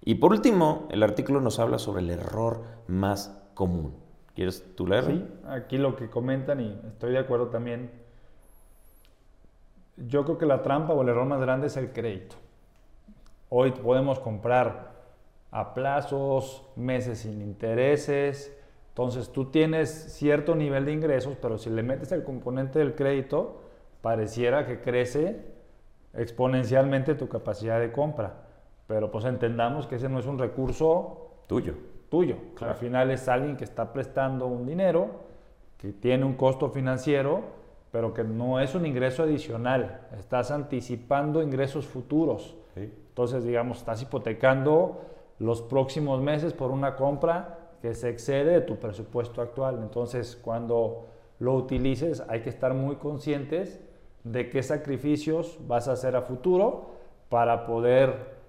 Y 0.03 0.17
por 0.17 0.33
último, 0.33 0.89
el 0.91 1.05
artículo 1.05 1.41
nos 1.41 1.61
habla 1.61 1.79
sobre 1.79 2.03
el 2.03 2.11
error 2.11 2.63
más 2.89 3.39
común. 3.55 3.95
¿Quieres 4.35 4.75
tú 4.75 4.87
leer? 4.87 5.05
Sí, 5.05 5.29
aquí 5.47 5.79
lo 5.79 5.95
que 5.95 6.11
comentan 6.11 6.61
y 6.61 6.81
estoy 6.89 7.13
de 7.13 7.19
acuerdo 7.19 7.49
también. 7.49 7.93
Yo 9.97 10.25
creo 10.25 10.39
que 10.39 10.47
la 10.47 10.63
trampa 10.63 10.95
o 10.95 11.03
el 11.03 11.11
error 11.11 11.27
más 11.27 11.41
grande 11.41 11.69
es 11.69 11.77
el 11.77 11.93
crédito. 11.93 12.37
Hoy 13.51 13.71
podemos 13.73 14.19
comprar 14.19 14.91
a 15.51 15.75
plazos, 15.75 16.65
meses 16.75 17.21
sin 17.21 17.41
intereses. 17.43 18.57
Entonces 18.91 19.31
tú 19.31 19.47
tienes 19.47 19.89
cierto 19.89 20.55
nivel 20.55 20.85
de 20.85 20.93
ingresos, 20.93 21.37
pero 21.41 21.59
si 21.59 21.71
le 21.71 21.83
metes 21.83 22.13
el 22.13 22.25
componente 22.25 22.81
del 22.81 22.95
crédito, 22.95 23.63
pareciera 24.03 24.67
que 24.67 24.81
crece 24.81 25.45
exponencialmente 26.13 27.15
tu 27.15 27.29
capacidad 27.29 27.79
de 27.79 27.93
compra. 27.93 28.49
Pero 28.89 29.11
pues 29.11 29.25
entendamos 29.25 29.87
que 29.87 29.95
ese 29.95 30.09
no 30.09 30.19
es 30.19 30.27
un 30.27 30.39
recurso 30.39 31.37
tuyo. 31.47 31.75
Tuyo. 32.09 32.37
Al 32.61 32.75
final 32.75 33.13
es 33.13 33.29
alguien 33.29 33.57
que 33.57 33.63
está 33.63 33.93
prestando 33.93 34.47
un 34.47 34.67
dinero, 34.67 35.11
que 35.79 35.93
tiene 35.93 36.25
un 36.25 36.35
costo 36.35 36.71
financiero, 36.71 37.43
pero 37.93 38.13
que 38.13 38.25
no 38.25 38.59
es 38.59 38.75
un 38.75 38.85
ingreso 38.87 39.23
adicional. 39.23 40.09
Estás 40.19 40.51
anticipando 40.51 41.41
ingresos 41.41 41.87
futuros. 41.87 42.57
Entonces, 42.75 43.45
digamos, 43.45 43.79
estás 43.79 44.03
hipotecando 44.03 45.03
los 45.39 45.63
próximos 45.63 46.21
meses 46.21 46.53
por 46.53 46.73
una 46.73 46.97
compra 46.97 47.60
que 47.81 47.95
se 47.95 48.09
excede 48.09 48.53
de 48.53 48.61
tu 48.61 48.77
presupuesto 48.77 49.41
actual. 49.43 49.79
Entonces, 49.83 50.39
cuando 50.41 51.07
lo 51.39 51.55
utilices, 51.55 52.23
hay 52.29 52.41
que 52.43 52.51
estar 52.51 52.75
muy 52.75 52.97
conscientes 52.97 53.81
de 54.25 54.51
qué 54.51 54.63
sacrificios 54.63 55.59
vas 55.67 55.89
a 55.89 55.93
hacer 55.93 56.15
a 56.15 56.23
futuro 56.23 56.91
para 57.29 57.65
poder 57.65 58.41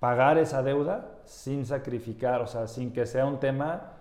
pagar 0.00 0.38
esa 0.38 0.62
deuda 0.62 1.12
sin 1.24 1.64
sacrificar, 1.64 2.42
o 2.42 2.46
sea, 2.46 2.66
sin 2.66 2.92
que 2.92 3.06
sea 3.06 3.26
un 3.26 3.38
tema 3.38 3.92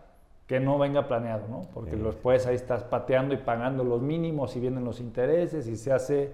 que 0.47 0.59
no 0.59 0.77
venga 0.77 1.07
planeado, 1.07 1.47
¿no? 1.47 1.61
Porque 1.73 1.95
después 1.95 2.45
ahí 2.45 2.55
estás 2.55 2.83
pateando 2.83 3.33
y 3.33 3.37
pagando 3.37 3.83
los 3.83 4.01
mínimos 4.01 4.55
y 4.55 4.59
vienen 4.59 4.83
los 4.83 4.99
intereses 4.99 5.67
y 5.67 5.77
se 5.77 5.93
hace 5.93 6.31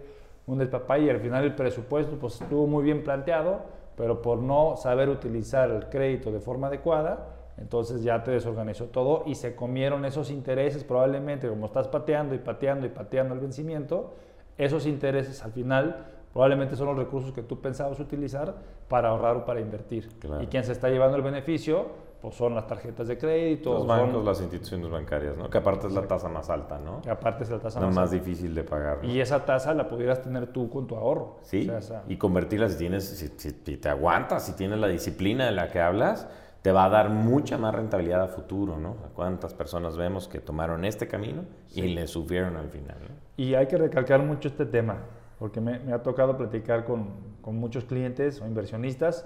un 0.48 0.58
despapay 0.58 1.06
y 1.06 1.10
al 1.10 1.20
final 1.20 1.44
el 1.44 1.56
presupuesto 1.56 2.18
pues 2.18 2.42
estuvo 2.42 2.66
muy 2.66 2.84
bien 2.84 3.04
planteado, 3.04 3.60
pero 3.96 4.22
por 4.22 4.40
no 4.40 4.78
saber 4.78 5.10
utilizar 5.10 5.70
el 5.70 5.90
crédito 5.90 6.32
de 6.32 6.40
forma 6.40 6.68
adecuada, 6.68 7.39
entonces 7.60 8.04
ya 8.04 8.24
te 8.24 8.32
desorganizó 8.32 8.86
todo 8.86 9.24
y 9.26 9.36
se 9.36 9.56
comieron 9.56 10.06
esos 10.06 10.32
intereses 10.32 10.84
probablemente, 10.84 11.48
como 11.48 11.66
estás 11.66 11.88
pateando 11.88 12.34
y 12.34 12.40
pateando 12.40 12.86
y 12.86 12.90
pateando 12.90 13.34
el 13.34 13.40
vencimiento, 13.42 14.14
esos 14.58 14.86
intereses 14.86 15.44
al 15.44 15.52
final 15.52 16.08
probablemente 16.34 16.76
son 16.76 16.88
los 16.88 16.98
recursos 16.98 17.34
que 17.34 17.44
tú 17.44 17.60
pensabas 17.60 18.00
utilizar 18.00 18.56
para 18.88 19.10
ahorrar 19.10 19.38
o 19.38 19.46
para 19.46 19.60
invertir. 19.60 20.10
Y 20.42 20.48
quien 20.48 20.64
se 20.64 20.72
está 20.72 20.90
llevando 20.90 21.18
el 21.18 21.24
beneficio, 21.24 21.88
pues 22.22 22.36
son 22.36 22.54
las 22.54 22.68
tarjetas 22.68 23.08
de 23.08 23.18
crédito. 23.18 23.74
Los 23.74 23.88
bancos, 23.88 24.24
las 24.26 24.42
instituciones 24.42 24.90
bancarias, 24.90 25.38
¿no? 25.38 25.50
Que 25.50 25.58
aparte 25.58 25.88
es 25.88 25.94
la 25.94 26.06
tasa 26.08 26.28
más 26.28 26.50
alta, 26.50 26.78
¿no? 26.78 27.02
Que 27.02 27.10
aparte 27.10 27.44
es 27.46 27.50
la 27.50 27.60
tasa 27.60 27.80
más, 27.80 27.96
más 27.96 28.12
difícil 28.12 28.54
de 28.54 28.64
pagar. 28.64 29.00
Y 29.04 29.20
esa 29.22 29.46
tasa 29.46 29.74
la 29.74 29.88
pudieras 29.88 30.22
tener 30.22 30.48
tú 30.48 30.70
con 30.70 30.86
tu 30.86 30.96
ahorro. 30.96 31.38
Sí, 31.44 31.70
y 32.08 32.18
convertirla 32.18 32.70
si 32.70 32.78
tienes, 32.78 33.06
si, 33.06 33.52
te 33.78 33.90
aguantas, 33.90 34.46
si 34.46 34.54
tienes 34.54 34.80
la 34.80 34.88
disciplina 34.88 35.46
de 35.46 35.52
la 35.54 35.70
que 35.70 35.80
hablas, 35.80 36.28
te 36.62 36.72
va 36.72 36.86
a 36.86 36.90
dar 36.90 37.10
mucha 37.10 37.58
más 37.58 37.74
rentabilidad 37.74 38.22
a 38.22 38.28
futuro, 38.28 38.78
¿no? 38.78 38.96
¿Cuántas 39.16 39.54
personas 39.54 39.96
vemos 39.96 40.28
que 40.28 40.40
tomaron 40.40 40.84
este 40.84 41.08
camino 41.08 41.44
y 41.74 41.84
le 41.84 42.08
sufrieron 42.08 42.58
al 42.58 42.70
final? 42.70 42.98
Y 43.38 43.54
hay 43.56 43.68
que 43.68 43.78
recalcar 43.78 44.22
mucho 44.22 44.50
este 44.50 44.66
tema, 44.66 44.98
porque 45.40 45.62
me, 45.62 45.94
ha 45.94 46.04
tocado 46.04 46.38
platicar 46.38 46.84
con, 46.84 47.12
con, 47.42 47.56
muchos 47.56 47.86
clientes 47.86 48.42
o 48.42 48.48
inversionistas 48.48 49.26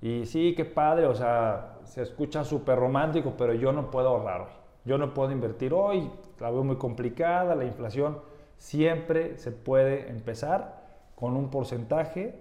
y 0.00 0.26
sí, 0.26 0.54
qué 0.54 0.64
padre, 0.64 1.06
o 1.06 1.14
sea, 1.14 1.78
se 1.84 2.02
escucha 2.02 2.44
súper 2.44 2.78
romántico, 2.78 3.34
pero 3.36 3.54
yo 3.54 3.72
no 3.72 3.90
puedo 3.90 4.08
ahorrar 4.08 4.42
hoy. 4.42 4.52
Yo 4.84 4.96
no 4.96 5.12
puedo 5.12 5.32
invertir 5.32 5.74
hoy, 5.74 6.10
la 6.38 6.50
veo 6.50 6.62
muy 6.64 6.76
complicada, 6.76 7.54
la 7.54 7.64
inflación. 7.64 8.20
Siempre 8.58 9.36
se 9.38 9.50
puede 9.50 10.08
empezar 10.08 10.82
con 11.14 11.36
un 11.36 11.50
porcentaje, 11.50 12.38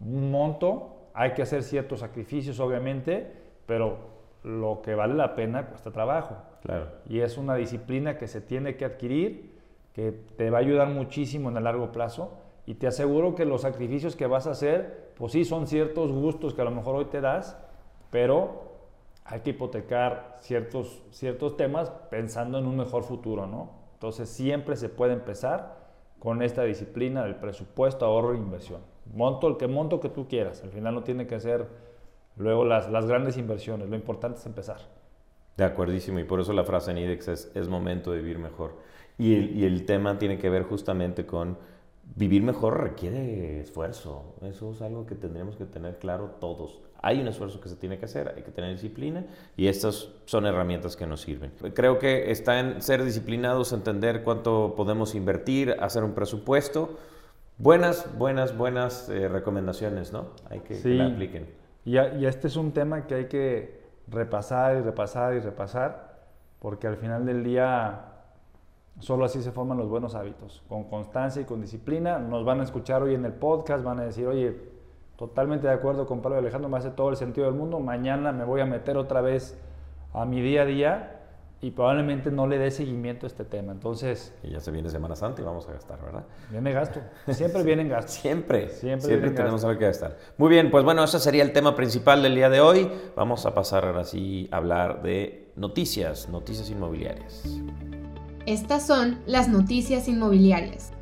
un 0.00 0.30
monto, 0.30 1.10
hay 1.14 1.32
que 1.32 1.42
hacer 1.42 1.62
ciertos 1.62 2.00
sacrificios, 2.00 2.60
obviamente, 2.60 3.37
pero 3.68 3.98
lo 4.42 4.80
que 4.80 4.94
vale 4.94 5.14
la 5.14 5.34
pena 5.36 5.66
cuesta 5.66 5.92
trabajo. 5.92 6.36
Claro. 6.62 6.86
Y 7.06 7.20
es 7.20 7.36
una 7.36 7.54
disciplina 7.54 8.16
que 8.16 8.26
se 8.26 8.40
tiene 8.40 8.76
que 8.76 8.86
adquirir, 8.86 9.58
que 9.92 10.10
te 10.10 10.48
va 10.48 10.56
a 10.56 10.60
ayudar 10.62 10.88
muchísimo 10.88 11.50
en 11.50 11.58
el 11.58 11.64
largo 11.64 11.92
plazo. 11.92 12.32
Y 12.64 12.74
te 12.74 12.86
aseguro 12.86 13.34
que 13.34 13.44
los 13.44 13.60
sacrificios 13.60 14.16
que 14.16 14.26
vas 14.26 14.46
a 14.46 14.52
hacer, 14.52 15.12
pues 15.18 15.32
sí, 15.32 15.44
son 15.44 15.66
ciertos 15.66 16.10
gustos 16.10 16.54
que 16.54 16.62
a 16.62 16.64
lo 16.64 16.70
mejor 16.70 16.96
hoy 16.96 17.04
te 17.06 17.20
das, 17.20 17.58
pero 18.10 18.62
hay 19.26 19.40
que 19.40 19.50
hipotecar 19.50 20.36
ciertos, 20.40 21.02
ciertos 21.10 21.58
temas 21.58 21.90
pensando 22.10 22.58
en 22.58 22.66
un 22.66 22.78
mejor 22.78 23.02
futuro, 23.04 23.46
¿no? 23.46 23.72
Entonces 23.94 24.30
siempre 24.30 24.76
se 24.76 24.88
puede 24.88 25.12
empezar 25.12 25.76
con 26.18 26.40
esta 26.40 26.62
disciplina 26.62 27.22
del 27.24 27.36
presupuesto, 27.36 28.06
ahorro 28.06 28.32
e 28.32 28.38
inversión. 28.38 28.80
Monto 29.12 29.46
el 29.46 29.58
que 29.58 29.68
monto 29.68 30.00
que 30.00 30.08
tú 30.08 30.26
quieras. 30.26 30.62
Al 30.62 30.70
final 30.70 30.94
no 30.94 31.02
tiene 31.02 31.26
que 31.26 31.38
ser 31.38 31.87
Luego 32.38 32.64
las, 32.64 32.90
las 32.90 33.06
grandes 33.06 33.36
inversiones, 33.36 33.88
lo 33.88 33.96
importante 33.96 34.38
es 34.38 34.46
empezar. 34.46 34.78
De 35.56 35.64
acuerdísimo, 35.64 36.20
y 36.20 36.24
por 36.24 36.40
eso 36.40 36.52
la 36.52 36.64
frase 36.64 36.92
en 36.92 36.98
IDEX 36.98 37.28
es, 37.28 37.52
es 37.54 37.68
momento 37.68 38.12
de 38.12 38.18
vivir 38.18 38.38
mejor. 38.38 38.76
Y 39.18 39.34
el, 39.34 39.56
y 39.56 39.64
el, 39.64 39.84
tema 39.86 40.16
tiene 40.16 40.38
que 40.38 40.48
ver 40.48 40.62
justamente 40.62 41.26
con 41.26 41.58
vivir 42.14 42.42
mejor 42.42 42.80
requiere 42.80 43.60
esfuerzo. 43.60 44.36
Eso 44.42 44.70
es 44.72 44.80
algo 44.82 45.04
que 45.06 45.16
tendríamos 45.16 45.56
que 45.56 45.64
tener 45.64 45.98
claro 45.98 46.36
todos. 46.40 46.80
Hay 47.02 47.20
un 47.20 47.28
esfuerzo 47.28 47.60
que 47.60 47.68
se 47.68 47.76
tiene 47.76 47.98
que 47.98 48.04
hacer, 48.04 48.32
hay 48.36 48.42
que 48.42 48.50
tener 48.50 48.72
disciplina 48.72 49.24
y 49.56 49.66
estas 49.66 50.08
son 50.24 50.46
herramientas 50.46 50.96
que 50.96 51.06
nos 51.06 51.20
sirven. 51.20 51.52
Creo 51.74 51.98
que 51.98 52.30
está 52.30 52.60
en 52.60 52.80
ser 52.80 53.04
disciplinados, 53.04 53.72
entender 53.72 54.22
cuánto 54.22 54.74
podemos 54.76 55.14
invertir, 55.14 55.76
hacer 55.80 56.04
un 56.04 56.14
presupuesto. 56.14 56.98
Buenas, 57.56 58.16
buenas, 58.16 58.56
buenas 58.56 59.08
eh, 59.08 59.28
recomendaciones, 59.28 60.12
¿no? 60.12 60.28
Hay 60.50 60.60
que, 60.60 60.80
que 60.80 60.88
la 60.90 61.06
apliquen. 61.06 61.57
Y, 61.88 61.96
este 62.26 62.48
es 62.48 62.56
un 62.56 62.72
tema 62.72 63.06
que 63.06 63.14
hay 63.14 63.24
que 63.28 63.80
repasar 64.08 64.76
y 64.76 64.82
repasar 64.82 65.32
y 65.32 65.40
repasar, 65.40 66.18
porque 66.58 66.86
al 66.86 66.98
final 66.98 67.24
del 67.24 67.42
día 67.42 68.12
solo 68.98 69.24
así 69.24 69.40
se 69.40 69.52
forman 69.52 69.78
los 69.78 69.88
buenos 69.88 70.14
hábitos, 70.14 70.62
con 70.68 70.84
constancia 70.84 71.40
y 71.40 71.46
con 71.46 71.62
disciplina. 71.62 72.18
Nos 72.18 72.44
van 72.44 72.60
a 72.60 72.64
escuchar 72.64 73.02
hoy 73.02 73.14
en 73.14 73.24
el 73.24 73.32
podcast, 73.32 73.82
van 73.84 74.00
a 74.00 74.02
decir, 74.02 74.26
oye, 74.26 74.54
totalmente 75.16 75.66
de 75.66 75.72
acuerdo 75.72 76.06
con 76.06 76.20
Pablo 76.20 76.36
Alejandro, 76.36 76.68
me 76.68 76.76
hace 76.76 76.90
todo 76.90 77.08
el 77.08 77.16
sentido 77.16 77.46
del 77.46 77.56
mundo, 77.56 77.80
mañana 77.80 78.32
me 78.32 78.44
voy 78.44 78.60
a 78.60 78.66
meter 78.66 78.98
otra 78.98 79.22
vez 79.22 79.58
a 80.12 80.26
mi 80.26 80.42
día 80.42 80.62
a 80.62 80.66
día 80.66 81.17
y 81.60 81.72
probablemente 81.72 82.30
no 82.30 82.46
le 82.46 82.56
dé 82.56 82.70
seguimiento 82.70 83.26
a 83.26 83.28
este 83.28 83.44
tema. 83.44 83.72
Entonces... 83.72 84.32
Y 84.44 84.50
ya 84.50 84.60
se 84.60 84.70
viene 84.70 84.88
Semana 84.90 85.16
Santa 85.16 85.42
y 85.42 85.44
vamos 85.44 85.68
a 85.68 85.72
gastar, 85.72 86.00
¿verdad? 86.00 86.24
Viene 86.50 86.72
gasto. 86.72 87.00
Siempre 87.32 87.64
vienen 87.64 87.88
gastos. 87.88 88.14
siempre. 88.14 88.68
Siempre, 88.68 89.08
siempre 89.08 89.30
tenemos 89.30 89.64
algo 89.64 89.78
que 89.78 89.86
gastar. 89.86 90.16
Muy 90.36 90.50
bien, 90.50 90.70
pues 90.70 90.84
bueno, 90.84 91.02
ese 91.02 91.18
sería 91.18 91.42
el 91.42 91.52
tema 91.52 91.74
principal 91.74 92.22
del 92.22 92.36
día 92.36 92.48
de 92.48 92.60
hoy. 92.60 92.88
Vamos 93.16 93.44
a 93.44 93.54
pasar 93.54 93.84
ahora 93.84 94.04
sí 94.04 94.48
a 94.52 94.58
hablar 94.58 95.02
de 95.02 95.48
noticias, 95.56 96.28
noticias 96.28 96.70
inmobiliarias. 96.70 97.42
Estas 98.46 98.86
son 98.86 99.18
las 99.26 99.48
noticias 99.48 100.06
inmobiliarias. 100.06 100.92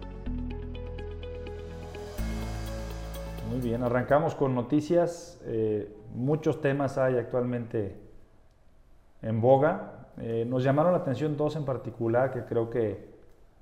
Muy 3.51 3.61
bien, 3.61 3.83
arrancamos 3.83 4.35
con 4.35 4.55
noticias. 4.55 5.39
Eh, 5.45 5.95
muchos 6.15 6.63
temas 6.63 6.97
hay 6.97 7.19
actualmente 7.19 7.95
en 9.21 9.41
boga. 9.41 9.96
Eh, 10.19 10.45
nos 10.49 10.65
llamaron 10.65 10.93
la 10.93 10.99
atención 10.99 11.37
dos 11.37 11.57
en 11.57 11.65
particular 11.65 12.33
que 12.33 12.45
creo 12.45 12.71
que 12.71 13.17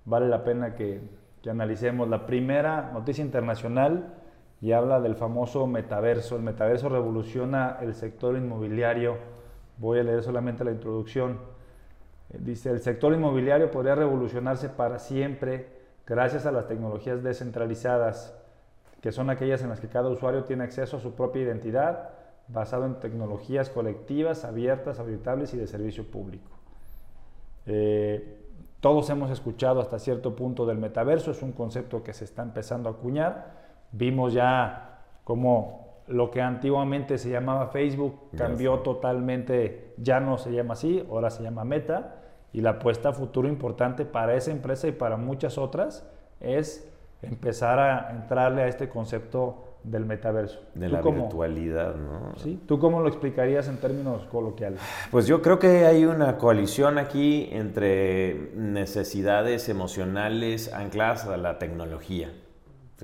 vale 0.04 0.28
la 0.28 0.44
pena 0.44 0.74
que, 0.74 1.24
analicemos. 1.48 2.08
La 2.08 2.24
primera, 2.24 2.90
noticia 2.94 3.22
internacional, 3.22 4.14
y 4.62 4.72
habla 4.72 4.98
del 5.00 5.14
famoso 5.14 5.66
metaverso. 5.66 6.36
El 6.36 6.42
metaverso 6.42 6.88
revoluciona 6.88 7.76
el 7.82 7.94
sector 7.94 8.34
inmobiliario. 8.34 9.18
Voy 9.76 9.98
a 9.98 10.02
leer 10.04 10.22
solamente 10.22 10.64
la 10.64 10.70
introducción. 10.70 11.38
Eh, 12.30 12.38
dice, 12.40 12.70
el 12.70 12.80
sector 12.80 13.12
inmobiliario 13.12 13.70
podría 13.70 13.94
revolucionarse 13.94 14.70
para 14.70 14.98
siempre 14.98 15.68
gracias 16.06 16.46
a 16.46 16.52
las 16.52 16.66
tecnologías 16.66 17.22
descentralizadas, 17.22 18.34
que 19.02 19.12
son 19.12 19.28
aquellas 19.28 19.62
en 19.62 19.68
las 19.68 19.80
que 19.80 19.88
cada 19.88 20.08
usuario 20.08 20.44
tiene 20.44 20.64
acceso 20.64 20.96
a 20.96 21.00
su 21.00 21.14
propia 21.14 21.42
identidad, 21.42 22.10
basado 22.48 22.86
en 22.86 23.00
tecnologías 23.00 23.70
colectivas, 23.70 24.44
abiertas, 24.44 24.98
habitables 24.98 25.54
y 25.54 25.56
de 25.56 25.66
servicio 25.66 26.04
público. 26.04 26.50
Eh, 27.66 28.40
todos 28.80 29.08
hemos 29.08 29.30
escuchado 29.30 29.80
hasta 29.80 29.98
cierto 29.98 30.36
punto 30.36 30.66
del 30.66 30.76
metaverso, 30.76 31.30
es 31.30 31.42
un 31.42 31.52
concepto 31.52 32.02
que 32.02 32.12
se 32.12 32.24
está 32.24 32.42
empezando 32.42 32.88
a 32.88 32.92
acuñar. 32.92 33.52
Vimos 33.92 34.34
ya 34.34 35.00
cómo 35.24 35.84
lo 36.06 36.30
que 36.30 36.42
antiguamente 36.42 37.16
se 37.16 37.30
llamaba 37.30 37.68
Facebook 37.68 38.14
cambió 38.36 38.80
totalmente, 38.80 39.94
ya 39.96 40.20
no 40.20 40.36
se 40.36 40.52
llama 40.52 40.74
así, 40.74 41.06
ahora 41.08 41.30
se 41.30 41.42
llama 41.42 41.64
Meta, 41.64 42.16
y 42.52 42.60
la 42.60 42.70
apuesta 42.70 43.08
a 43.08 43.12
futuro 43.12 43.48
importante 43.48 44.04
para 44.04 44.34
esa 44.34 44.50
empresa 44.50 44.86
y 44.86 44.92
para 44.92 45.16
muchas 45.16 45.56
otras 45.56 46.06
es 46.40 46.86
empezar 47.22 47.78
a 47.78 48.10
entrarle 48.10 48.62
a 48.62 48.68
este 48.68 48.88
concepto 48.88 49.73
del 49.84 50.06
metaverso. 50.06 50.60
De 50.74 50.88
la 50.88 51.02
virtualidad, 51.02 51.94
¿no? 51.94 52.32
Sí, 52.38 52.60
¿tú 52.66 52.78
cómo 52.78 53.00
lo 53.00 53.08
explicarías 53.08 53.68
en 53.68 53.76
términos 53.76 54.24
coloquiales? 54.24 54.80
Pues 55.10 55.26
yo 55.26 55.42
creo 55.42 55.58
que 55.58 55.84
hay 55.86 56.06
una 56.06 56.38
coalición 56.38 56.98
aquí 56.98 57.48
entre 57.52 58.50
necesidades 58.56 59.68
emocionales 59.68 60.72
ancladas 60.72 61.26
a 61.26 61.36
la 61.36 61.58
tecnología. 61.58 62.32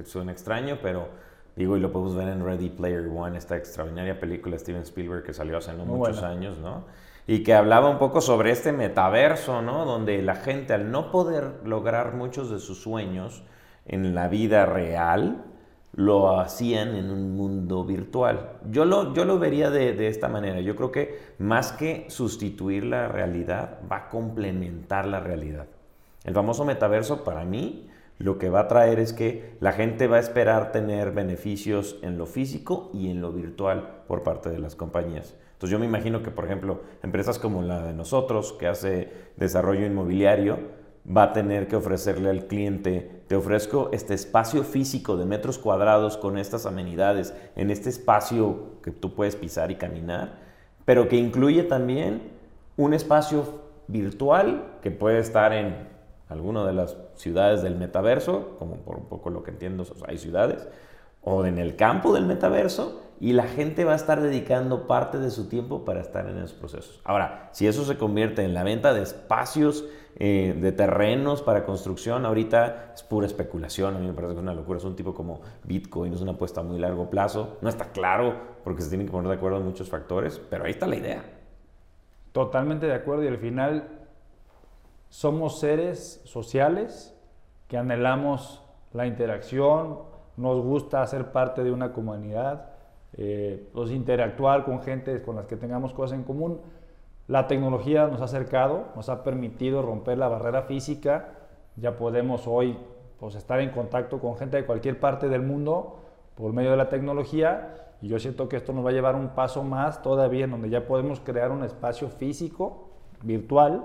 Suena 0.04 0.32
extraño, 0.32 0.78
pero 0.82 1.08
digo, 1.56 1.76
y 1.76 1.80
lo 1.80 1.92
podemos 1.92 2.16
ver 2.16 2.28
en 2.28 2.42
Ready 2.42 2.70
Player 2.70 3.06
One, 3.14 3.36
esta 3.36 3.58
extraordinaria 3.58 4.18
película 4.18 4.54
de 4.54 4.60
Steven 4.60 4.82
Spielberg 4.82 5.22
que 5.22 5.34
salió 5.34 5.58
hace 5.58 5.74
no 5.74 5.84
muchos 5.84 6.22
años, 6.22 6.56
¿no? 6.58 6.84
Y 7.26 7.42
que 7.42 7.52
hablaba 7.52 7.90
un 7.90 7.98
poco 7.98 8.22
sobre 8.22 8.50
este 8.50 8.72
metaverso, 8.72 9.60
¿no? 9.60 9.84
Donde 9.84 10.22
la 10.22 10.36
gente 10.36 10.72
al 10.72 10.90
no 10.90 11.10
poder 11.10 11.60
lograr 11.64 12.14
muchos 12.14 12.50
de 12.50 12.58
sus 12.58 12.80
sueños 12.82 13.44
en 13.84 14.14
la 14.14 14.28
vida 14.28 14.64
real, 14.64 15.44
lo 15.92 16.38
hacían 16.38 16.94
en 16.94 17.11
un 17.11 17.37
mundo 17.37 17.85
virtual. 17.85 18.59
Yo 18.70 18.85
lo, 18.85 19.12
yo 19.12 19.24
lo 19.24 19.38
vería 19.38 19.70
de, 19.70 20.09
esta 20.09 20.29
manera. 20.29 20.61
Yo 20.61 20.76
creo 20.76 20.92
que 20.92 21.18
más 21.38 21.72
que 21.72 22.07
sustituir 22.09 22.85
la 22.85 23.09
realidad, 23.09 23.81
va 23.90 23.96
a 23.96 24.09
complementar 24.09 25.07
la 25.07 25.20
realidad. 25.20 25.66
El 26.24 26.35
famoso 26.35 26.64
metaverso 26.64 27.24
para 27.24 27.44
mí 27.44 27.88
lo 28.18 28.38
que 28.38 28.50
va 28.50 28.61
a 28.61 28.68
traer 28.68 29.00
es 29.00 29.14
que 29.14 29.57
la 29.61 29.72
gente 29.72 30.07
va 30.07 30.18
a 30.18 30.20
esperar 30.20 30.72
tener 30.72 31.11
beneficios 31.11 31.96
en 32.03 32.18
lo 32.18 32.26
físico 32.26 32.90
y 32.92 33.11
en 33.11 33.22
lo 33.22 33.33
virtual 33.33 34.03
por 34.07 34.22
parte 34.22 34.50
de 34.50 34.59
las 34.59 34.76
compañías. 34.76 35.35
Entonces 35.55 35.72
yo 35.72 35.79
me 35.79 35.87
imagino 35.87 36.22
que, 36.22 36.31
por 36.31 36.44
ejemplo, 36.44 36.83
empresas 37.03 37.38
como 37.38 37.62
la 37.62 37.83
de 37.83 37.94
nosotros, 37.94 38.53
que 38.53 38.66
hace 38.66 39.11
desarrollo 39.37 39.87
inmobiliario, 39.87 40.59
va 41.04 41.24
a 41.24 41.32
tener 41.32 41.66
que 41.66 41.76
ofrecerle 41.76 42.30
al 42.30 42.46
cliente, 42.46 43.22
te 43.26 43.36
ofrezco 43.36 43.90
este 43.92 44.14
espacio 44.14 44.64
físico 44.64 45.16
de 45.16 45.24
metros 45.24 45.58
cuadrados 45.58 46.16
con 46.16 46.38
estas 46.38 46.66
amenidades, 46.66 47.34
en 47.56 47.70
este 47.70 47.88
espacio 47.88 48.80
que 48.82 48.90
tú 48.90 49.14
puedes 49.14 49.36
pisar 49.36 49.70
y 49.70 49.76
caminar, 49.76 50.34
pero 50.84 51.08
que 51.08 51.16
incluye 51.16 51.62
también 51.62 52.22
un 52.76 52.94
espacio 52.94 53.60
virtual 53.88 54.78
que 54.82 54.90
puede 54.90 55.18
estar 55.18 55.52
en 55.52 55.88
alguna 56.28 56.64
de 56.64 56.72
las 56.72 56.96
ciudades 57.16 57.62
del 57.62 57.76
metaverso, 57.76 58.56
como 58.58 58.76
por 58.76 58.96
un 58.96 59.06
poco 59.06 59.30
lo 59.30 59.42
que 59.42 59.50
entiendo, 59.50 59.84
hay 60.06 60.18
ciudades, 60.18 60.68
o 61.22 61.44
en 61.44 61.58
el 61.58 61.76
campo 61.76 62.14
del 62.14 62.24
metaverso, 62.24 63.02
y 63.20 63.35
la 63.35 63.44
gente 63.44 63.85
va 63.85 63.92
a 63.92 63.96
estar 63.96 64.22
dedicando 64.22 64.87
parte 64.87 65.18
de 65.18 65.30
su 65.30 65.48
tiempo 65.48 65.85
para 65.85 66.00
estar 66.00 66.26
en 66.26 66.38
esos 66.38 66.54
procesos. 66.54 67.00
Ahora, 67.04 67.50
si 67.52 67.66
eso 67.66 67.85
se 67.85 67.98
convierte 67.98 68.42
en 68.42 68.54
la 68.54 68.64
venta 68.64 68.94
de 68.94 69.02
espacios, 69.02 69.85
eh, 70.16 70.56
de 70.59 70.72
terrenos 70.72 71.42
para 71.42 71.64
construcción, 71.64 72.24
ahorita 72.24 72.92
es 72.94 73.02
pura 73.02 73.26
especulación, 73.26 73.94
a 73.94 73.98
mí 73.98 74.06
me 74.06 74.14
parece 74.14 74.33
que 74.33 74.38
es 74.38 74.42
una 74.42 74.54
locura, 74.54 74.78
es 74.78 74.85
un 74.85 74.96
tipo 74.96 75.14
como 75.14 75.42
Bitcoin, 75.64 76.14
es 76.14 76.22
una 76.22 76.33
apuesta 76.33 76.62
a 76.62 76.64
muy 76.64 76.78
largo 76.78 77.11
plazo, 77.11 77.59
no 77.61 77.68
está 77.68 77.92
claro 77.92 78.35
porque 78.64 78.83
se 78.83 78.88
tienen 78.88 79.06
que 79.06 79.12
poner 79.12 79.28
de 79.28 79.37
acuerdo 79.37 79.61
muchos 79.61 79.88
factores, 79.88 80.40
pero 80.50 80.64
ahí 80.64 80.70
está 80.70 80.87
la 80.87 80.96
idea. 80.96 81.22
Totalmente 82.33 82.87
de 82.87 82.94
acuerdo. 82.94 83.24
Y 83.24 83.28
al 83.28 83.38
final 83.38 83.88
somos 85.11 85.61
seres 85.61 86.22
sociales 86.24 87.14
que 87.68 87.76
anhelamos 87.76 88.62
la 88.92 89.06
interacción, 89.06 89.98
nos 90.37 90.62
gusta 90.62 91.06
ser 91.06 91.33
parte 91.33 91.62
de 91.62 91.70
una 91.70 91.92
comunidad, 91.92 92.69
eh, 93.14 93.68
pues 93.72 93.90
interactuar 93.90 94.64
con 94.64 94.82
gente 94.82 95.22
con 95.22 95.36
las 95.36 95.46
que 95.46 95.56
tengamos 95.56 95.92
cosas 95.92 96.18
en 96.18 96.24
común. 96.24 96.60
La 97.26 97.46
tecnología 97.46 98.06
nos 98.06 98.20
ha 98.20 98.24
acercado, 98.24 98.86
nos 98.96 99.08
ha 99.08 99.22
permitido 99.22 99.82
romper 99.82 100.18
la 100.18 100.28
barrera 100.28 100.62
física, 100.62 101.28
ya 101.76 101.96
podemos 101.96 102.46
hoy 102.46 102.76
pues, 103.18 103.34
estar 103.34 103.60
en 103.60 103.70
contacto 103.70 104.18
con 104.18 104.36
gente 104.36 104.56
de 104.56 104.66
cualquier 104.66 104.98
parte 104.98 105.28
del 105.28 105.42
mundo 105.42 106.00
por 106.34 106.52
medio 106.52 106.70
de 106.70 106.76
la 106.76 106.88
tecnología 106.88 107.74
y 108.02 108.08
yo 108.08 108.18
siento 108.18 108.48
que 108.48 108.56
esto 108.56 108.72
nos 108.72 108.84
va 108.84 108.90
a 108.90 108.92
llevar 108.92 109.14
un 109.14 109.30
paso 109.30 109.62
más 109.62 110.02
todavía 110.02 110.44
en 110.44 110.50
donde 110.50 110.70
ya 110.70 110.86
podemos 110.86 111.20
crear 111.20 111.50
un 111.50 111.64
espacio 111.64 112.08
físico, 112.08 112.88
virtual, 113.22 113.84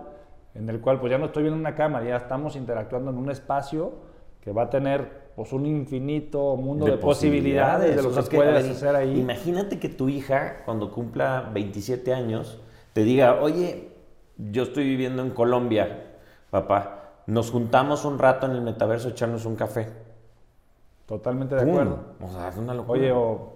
en 0.53 0.69
el 0.69 0.79
cual 0.79 0.99
pues 0.99 1.11
ya 1.11 1.17
no 1.17 1.25
estoy 1.25 1.43
viendo 1.43 1.59
una 1.59 1.75
cámara, 1.75 2.05
ya 2.05 2.15
estamos 2.15 2.55
interactuando 2.55 3.11
en 3.11 3.17
un 3.17 3.29
espacio 3.29 3.93
que 4.39 4.53
va 4.53 4.63
a 4.63 4.69
tener 4.69 5.24
pues 5.36 5.52
un 5.52 5.65
infinito 5.65 6.56
mundo 6.56 6.86
de, 6.86 6.98
posibilidades, 6.98 7.95
de 7.95 8.02
lo 8.02 8.13
que 8.13 8.36
puedes 8.36 8.69
hacer 8.69 8.95
ahí. 8.95 9.19
Imagínate 9.19 9.80
que 9.80 9.89
tu 9.89 10.08
hija, 10.08 10.63
cuando 10.63 10.91
cumpla 10.91 11.50
27 11.54 12.13
años, 12.13 12.60
te 12.93 13.04
diga, 13.04 13.41
oye, 13.41 13.89
yo 14.38 14.63
estoy 14.63 14.86
viviendo 14.86 15.21
en 15.21 15.32
Colombia, 15.32 16.13
papá, 16.50 17.12
nos 17.28 17.52
juntamos 17.52 18.06
un 18.06 18.17
rato 18.17 18.45
en 18.45 18.54
el 18.54 18.62
metaverso 18.62 19.10
a 19.10 19.12
echarnos 19.12 19.45
un 19.45 19.56
café. 19.56 19.89
Totalmente 21.06 21.56
de 21.56 21.62
acuerdo. 21.62 22.00
O 22.21 22.30
sea, 22.30 22.50
es 22.50 22.58
una 22.58 22.74
locura. 22.74 23.00
Oye, 23.00 23.12
o 23.12 23.55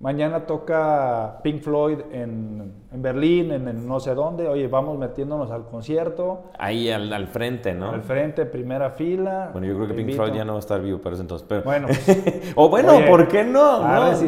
Mañana 0.00 0.44
toca 0.44 1.38
Pink 1.44 1.62
Floyd 1.62 2.00
en, 2.10 2.72
Berlín, 2.94 3.52
en, 3.52 3.86
no 3.86 4.00
sé 4.00 4.12
dónde. 4.14 4.48
Oye, 4.48 4.66
vamos 4.66 4.98
metiéndonos 4.98 5.52
al 5.52 5.66
concierto. 5.66 6.46
Ahí 6.58 6.90
al, 6.90 7.28
frente, 7.28 7.74
¿no? 7.74 7.90
Al 7.90 8.02
frente, 8.02 8.44
primera 8.44 8.90
fila. 8.90 9.50
Bueno, 9.52 9.68
yo 9.68 9.76
creo 9.76 9.86
que 9.86 9.94
Pink 9.94 10.10
Floyd 10.16 10.32
ya 10.32 10.44
no 10.44 10.54
va 10.54 10.58
a 10.58 10.60
estar 10.60 10.82
vivo 10.82 10.98
para 10.98 11.14
ese 11.14 11.22
entonces. 11.22 11.46
Pero... 11.48 11.62
Bueno. 11.62 11.86
o 12.56 12.68
bueno, 12.68 12.92
¿por 13.08 13.28
qué 13.28 13.44
no? 13.44 13.78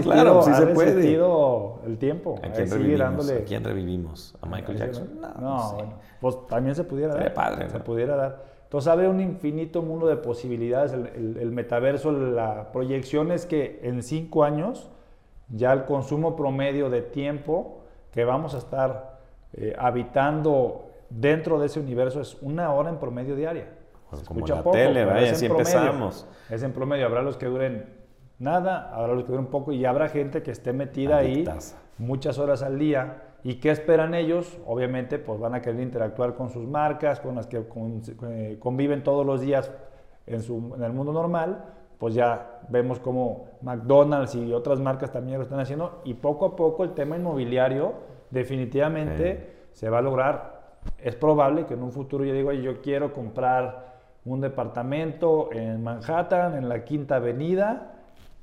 claro, 0.02 0.42
sí 0.42 0.55
se 0.55 0.66
puede. 0.68 1.14
el 1.85 1.98
tiempo. 1.98 2.37
¿A 2.44 2.52
quién, 2.52 2.70
revivimos? 2.70 3.31
¿A 3.31 3.44
quién 3.44 3.64
revivimos? 3.64 4.35
¿A 4.40 4.46
Michael 4.46 4.79
Jackson? 4.79 5.20
No, 5.40 5.72
bueno. 5.74 5.92
Pues 6.20 6.46
también 6.46 6.76
se 6.76 6.85
pudiera 6.85 7.14
dar. 7.14 7.35
padre, 7.35 7.68
Se 7.70 7.81
pudiera 7.81 8.14
dar. 8.14 8.44
Entonces, 8.62 8.88
abre 8.88 9.09
un 9.09 9.20
infinito 9.20 9.83
mundo 9.83 10.07
de 10.07 10.16
posibilidades. 10.16 10.92
El, 10.92 11.38
el 11.40 11.50
metaverso, 11.50 12.12
la 12.12 12.70
proyección 12.70 13.33
es 13.33 13.46
que 13.46 13.81
en 13.83 14.02
cinco 14.02 14.44
años 14.44 14.90
ya 15.49 15.73
el 15.73 15.85
consumo 15.85 16.37
promedio 16.37 16.91
de 16.91 17.03
tiempo 17.03 17.85
que 18.13 18.25
vamos 18.25 18.55
a 18.55 18.59
estar 18.59 19.21
eh, 19.53 19.75
habitando 19.79 20.91
dentro 21.11 21.59
de 21.59 21.67
ese 21.67 21.81
universo 21.81 22.21
es 22.21 22.37
una 22.43 22.73
hora 22.73 22.91
en 22.91 22.99
promedio 22.99 23.37
diaria. 23.37 23.69
Pues 24.11 24.23
como 24.23 24.47
la 24.47 24.63
tele, 24.63 25.05
vaya, 25.05 25.33
así 25.33 25.47
empezamos. 25.47 26.27
Es 26.49 26.63
en 26.63 26.73
promedio, 26.73 27.07
habrá 27.07 27.23
los 27.23 27.37
que 27.37 27.47
duren 27.47 27.93
nada, 28.39 28.91
habrá 28.95 29.15
los 29.15 29.25
que 29.25 29.33
duren 29.33 29.47
poco 29.47 29.73
y 29.73 29.85
habrá 29.85 30.09
gente 30.09 30.43
que 30.43 30.51
esté 30.51 30.73
metida 30.73 31.19
ahí 31.19 31.45
muchas 31.99 32.39
horas 32.39 32.63
al 32.63 32.79
día 32.79 33.23
¿Y 33.47 33.61
qué 33.61 33.71
esperan 33.71 34.13
ellos? 34.15 34.59
Obviamente, 34.67 35.21
pues 35.21 35.39
van 35.39 35.55
a 35.55 35.63
querer 35.63 35.81
interactuar 35.81 36.35
con 36.35 36.51
sus 36.51 36.67
marcas, 36.67 37.21
con 37.21 37.37
las 37.37 37.47
que 37.47 37.65
eh, 38.25 38.57
conviven 38.59 39.05
todos 39.05 39.25
los 39.25 39.41
días 39.41 39.71
en, 40.27 40.43
su, 40.43 40.75
en 40.75 40.83
el 40.83 40.93
mundo 40.93 41.13
normal. 41.13 41.65
Pues 41.99 42.15
ya 42.15 42.61
vemos 42.69 42.99
como 42.99 43.47
McDonald's 43.63 44.35
y 44.35 44.53
otras 44.53 44.81
marcas 44.81 45.11
también 45.13 45.39
lo 45.39 45.45
están 45.45 45.61
haciendo. 45.61 46.03
Y 46.05 46.15
poco 46.15 46.47
a 46.47 46.57
poco 46.57 46.85
el 46.85 46.93
tema 46.93 47.17
inmobiliario 47.17 47.95
definitivamente 48.31 49.69
se 49.73 49.89
va 49.89 49.99
a 49.99 50.03
lograr. 50.03 50.57
Es 50.99 51.17
probable 51.17 51.67
que 51.67 51.75
en 51.75 51.83
un 51.83 51.93
futuro 51.93 52.25
yo 52.25 52.35
digo, 52.35 52.53
yo 52.53 52.81
quiero 52.81 53.13
comprar 53.13 53.97
un 54.25 54.41
departamento 54.41 55.51
en 55.53 55.83
Manhattan, 55.83 56.55
en 56.55 56.69
la 56.69 56.85
Quinta 56.85 57.17
Avenida, 57.17 57.95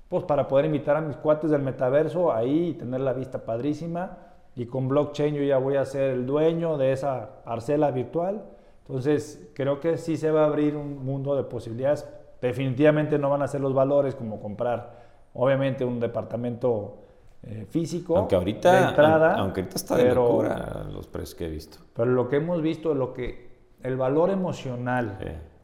pues 0.09 0.23
para 0.23 0.47
poder 0.47 0.65
invitar 0.65 0.95
a 0.95 1.01
mis 1.01 1.17
cuates 1.17 1.51
del 1.51 1.61
metaverso 1.61 2.31
ahí 2.31 2.69
y 2.69 2.73
tener 2.73 3.01
la 3.01 3.13
vista 3.13 3.45
padrísima 3.45 4.17
y 4.55 4.65
con 4.65 4.87
blockchain 4.87 5.33
yo 5.35 5.43
ya 5.43 5.57
voy 5.57 5.77
a 5.77 5.85
ser 5.85 6.11
el 6.11 6.25
dueño 6.25 6.77
de 6.77 6.91
esa 6.91 7.43
parcela 7.43 7.91
virtual. 7.91 8.43
Entonces, 8.85 9.49
creo 9.55 9.79
que 9.79 9.97
sí 9.97 10.17
se 10.17 10.29
va 10.29 10.43
a 10.43 10.45
abrir 10.45 10.75
un 10.75 11.03
mundo 11.03 11.35
de 11.35 11.43
posibilidades. 11.43 12.07
Definitivamente 12.43 13.17
no 13.17 13.29
van 13.29 13.41
a 13.41 13.47
ser 13.47 13.61
los 13.61 13.73
valores 13.73 14.15
como 14.15 14.41
comprar, 14.41 14.99
obviamente, 15.33 15.85
un 15.85 16.01
departamento 16.01 16.97
eh, 17.41 17.65
físico. 17.69 18.17
Aunque 18.17 18.35
ahorita, 18.35 18.89
entrada, 18.89 19.35
aunque 19.35 19.61
ahorita 19.61 19.77
está 19.77 19.95
de 19.95 20.13
locura 20.13 20.85
los 20.91 21.07
precios 21.07 21.35
que 21.35 21.45
he 21.45 21.49
visto. 21.49 21.77
Pero 21.95 22.11
lo 22.11 22.27
que 22.27 22.35
hemos 22.35 22.61
visto, 22.61 22.93
lo 22.95 23.13
que 23.13 23.49
el 23.81 23.95
valor 23.95 24.29
emocional 24.29 25.19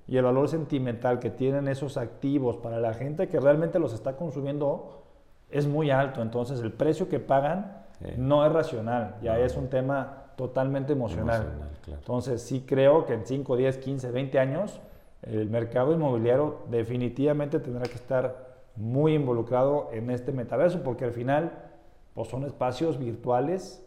y 0.07 0.15
el 0.15 0.23
valor 0.23 0.47
sentimental 0.47 1.19
que 1.19 1.29
tienen 1.29 1.67
esos 1.67 1.97
activos 1.97 2.55
para 2.55 2.79
la 2.79 2.93
gente 2.93 3.27
que 3.27 3.41
realmente 3.41 3.77
los 3.77 3.91
está 3.91 4.15
consumiendo 4.15 5.03
es 5.49 5.67
muy 5.67 5.91
alto. 5.91 6.21
Entonces, 6.21 6.61
el 6.61 6.71
precio 6.71 7.09
que 7.09 7.19
pagan 7.19 7.83
no 8.15 8.45
es 8.45 8.53
racional, 8.53 9.17
ya 9.21 9.37
es 9.37 9.57
un 9.57 9.67
tema 9.67 10.27
totalmente 10.37 10.93
emocional. 10.93 11.45
Entonces 11.87 12.41
sí 12.41 12.63
creo 12.65 13.05
que 13.05 13.15
en 13.15 13.25
5, 13.25 13.57
10, 13.57 13.77
15, 13.79 14.11
20 14.11 14.39
años 14.39 14.79
el 15.23 15.49
mercado 15.49 15.93
inmobiliario 15.93 16.60
definitivamente 16.69 17.60
tendrá 17.60 17.84
que 17.84 17.95
estar 17.95 18.49
muy 18.75 19.13
involucrado 19.13 19.89
en 19.91 20.10
este 20.10 20.32
metaverso 20.32 20.82
porque 20.84 21.05
al 21.05 21.12
final 21.12 21.51
pues 22.13 22.29
son 22.29 22.45
espacios 22.45 22.97
virtuales 22.97 23.84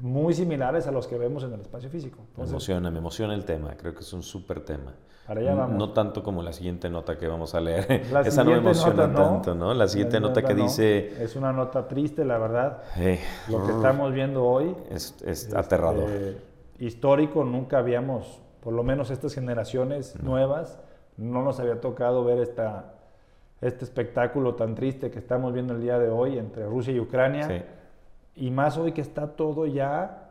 muy 0.00 0.32
similares 0.32 0.86
a 0.86 0.92
los 0.92 1.06
que 1.06 1.18
vemos 1.18 1.42
en 1.42 1.52
el 1.52 1.60
espacio 1.60 1.90
físico. 1.90 2.18
me 2.36 2.44
emociona, 2.44 2.90
me 2.90 2.98
emociona 2.98 3.34
el 3.34 3.44
tema, 3.44 3.74
creo 3.76 3.94
que 3.94 4.00
es 4.00 4.12
un 4.12 4.22
súper 4.22 4.60
tema. 4.60 4.94
Para 5.26 5.40
allá 5.40 5.54
vamos. 5.54 5.76
No 5.76 5.92
tanto 5.92 6.22
como 6.22 6.42
la 6.42 6.54
siguiente 6.54 6.88
nota 6.88 7.18
que 7.18 7.28
vamos 7.28 7.54
a 7.54 7.60
leer, 7.60 7.90
esa 8.24 8.44
no 8.44 8.52
me 8.52 8.58
emociona 8.58 9.12
tanto, 9.12 9.54
¿no? 9.54 9.74
La 9.74 9.86
siguiente 9.86 10.20
nota, 10.20 10.42
que 10.42 10.54
dice... 10.54 11.22
Es 11.22 11.36
una 11.36 11.52
nota 11.52 11.86
triste, 11.86 12.24
la 12.24 12.38
verdad. 12.38 12.82
Eh, 12.96 13.20
Lo 13.48 13.66
que 13.66 13.72
estamos 13.72 14.12
viendo 14.12 14.44
hoy... 14.44 14.74
Es, 14.88 15.14
este, 15.26 15.56
aterrador. 15.58 16.08
Histórico, 16.78 17.44
nunca 17.44 17.78
habíamos, 17.78 18.40
por 18.62 18.72
lo 18.72 18.82
menos 18.82 19.10
estas 19.10 19.34
generaciones 19.34 20.20
nuevas, 20.22 20.78
no 21.16 21.42
nos 21.42 21.60
había 21.60 21.80
tocado 21.80 22.24
ver 22.24 22.38
esta, 22.38 22.94
este 23.60 23.84
espectáculo 23.84 24.54
tan 24.54 24.74
triste 24.74 25.10
que 25.10 25.18
estamos 25.18 25.52
viendo 25.52 25.74
el 25.74 25.80
día 25.80 25.98
de 25.98 26.10
hoy 26.10 26.38
entre 26.38 26.66
Rusia 26.66 26.92
y 26.92 27.00
Ucrania. 27.00 27.46
Sí 27.46 27.62
y 28.38 28.50
más 28.50 28.78
hoy 28.78 28.92
que 28.92 29.00
está 29.00 29.26
todo 29.26 29.66
ya 29.66 30.30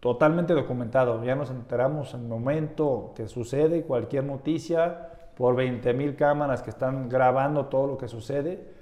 totalmente 0.00 0.52
documentado. 0.52 1.22
Ya 1.24 1.34
nos 1.36 1.50
enteramos 1.50 2.14
en 2.14 2.22
el 2.22 2.28
momento 2.28 3.12
que 3.14 3.28
sucede 3.28 3.84
cualquier 3.84 4.24
noticia 4.24 5.10
por 5.36 5.54
20 5.54 5.94
mil 5.94 6.16
cámaras 6.16 6.62
que 6.62 6.70
están 6.70 7.08
grabando 7.08 7.66
todo 7.66 7.86
lo 7.86 7.96
que 7.96 8.08
sucede 8.08 8.72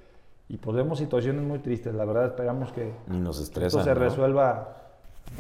y 0.49 0.57
podemos 0.57 0.99
situaciones 0.99 1.45
muy 1.45 1.59
tristes. 1.59 1.95
La 1.95 2.05
verdad 2.05 2.27
esperamos 2.27 2.73
que 2.73 2.95
nos 3.07 3.39
esto 3.41 3.83
se 3.83 3.95
resuelva 3.95 4.82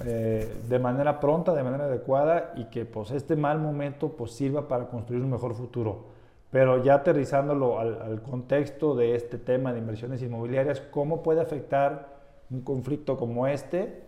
eh, 0.05 0.62
de 0.68 0.78
manera 0.78 1.20
pronta, 1.20 1.55
de 1.55 1.62
manera 1.62 1.85
adecuada 1.85 2.52
y 2.57 2.64
que 2.64 2.85
pues 2.85 3.11
este 3.11 3.37
mal 3.37 3.59
momento 3.59 4.11
pues 4.11 4.33
sirva 4.33 4.68
para 4.68 4.88
construir 4.88 5.22
un 5.22 5.31
mejor 5.31 5.55
futuro. 5.55 6.07
Pero 6.50 6.83
ya 6.83 6.94
aterrizándolo 6.94 7.78
al, 7.78 8.00
al 8.02 8.22
contexto 8.22 8.94
de 8.94 9.14
este 9.14 9.38
tema 9.38 9.72
de 9.72 9.78
inversiones 9.78 10.22
inmobiliarias, 10.22 10.81
¿cómo 10.81 11.22
puede 11.22 11.40
afectar 11.40 12.12
un 12.50 12.61
conflicto 12.61 13.16
como 13.16 13.46
este 13.46 14.02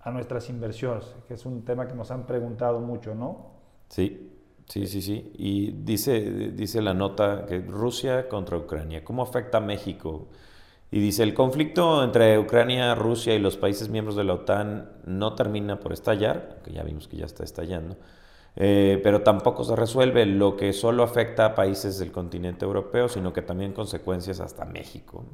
a 0.00 0.10
nuestras 0.10 0.48
inversiones, 0.48 1.04
que 1.28 1.34
es 1.34 1.44
un 1.44 1.62
tema 1.62 1.86
que 1.86 1.94
nos 1.94 2.10
han 2.10 2.26
preguntado 2.26 2.80
mucho, 2.80 3.14
¿no? 3.14 3.50
Sí, 3.88 4.32
sí, 4.66 4.86
sí, 4.86 5.02
sí. 5.02 5.32
Y 5.36 5.72
dice, 5.72 6.20
dice 6.52 6.80
la 6.80 6.94
nota 6.94 7.44
que 7.46 7.60
Rusia 7.60 8.28
contra 8.28 8.56
Ucrania, 8.56 9.04
¿cómo 9.04 9.22
afecta 9.22 9.58
a 9.58 9.60
México? 9.60 10.28
Y 10.92 11.00
dice, 11.00 11.22
el 11.22 11.34
conflicto 11.34 12.02
entre 12.02 12.38
Ucrania, 12.38 12.94
Rusia 12.96 13.34
y 13.34 13.38
los 13.38 13.56
países 13.56 13.88
miembros 13.88 14.16
de 14.16 14.24
la 14.24 14.34
OTAN 14.34 14.90
no 15.06 15.34
termina 15.34 15.78
por 15.78 15.92
estallar, 15.92 16.58
que 16.64 16.72
ya 16.72 16.82
vimos 16.82 17.06
que 17.06 17.16
ya 17.16 17.26
está 17.26 17.44
estallando, 17.44 17.96
eh, 18.56 19.00
pero 19.04 19.22
tampoco 19.22 19.62
se 19.62 19.76
resuelve 19.76 20.26
lo 20.26 20.56
que 20.56 20.72
solo 20.72 21.04
afecta 21.04 21.46
a 21.46 21.54
países 21.54 21.98
del 22.00 22.10
continente 22.10 22.64
europeo, 22.64 23.08
sino 23.08 23.32
que 23.32 23.42
también 23.42 23.72
consecuencias 23.72 24.40
hasta 24.40 24.64
México. 24.64 25.24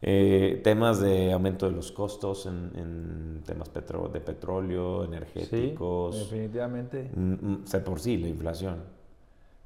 Eh, 0.00 0.60
temas 0.62 1.00
de 1.00 1.32
aumento 1.32 1.66
de 1.66 1.72
los 1.72 1.90
costos 1.90 2.46
en, 2.46 3.42
temas 3.44 3.72
de 3.72 4.20
petróleo, 4.20 5.04
energéticos. 5.04 6.14
Sí, 6.14 6.20
definitivamente. 6.22 7.10
Mm, 7.14 7.32
mm, 7.32 7.64
de 7.64 7.80
por 7.80 8.00
sí, 8.00 8.16
la 8.16 8.28
inflación. 8.28 8.82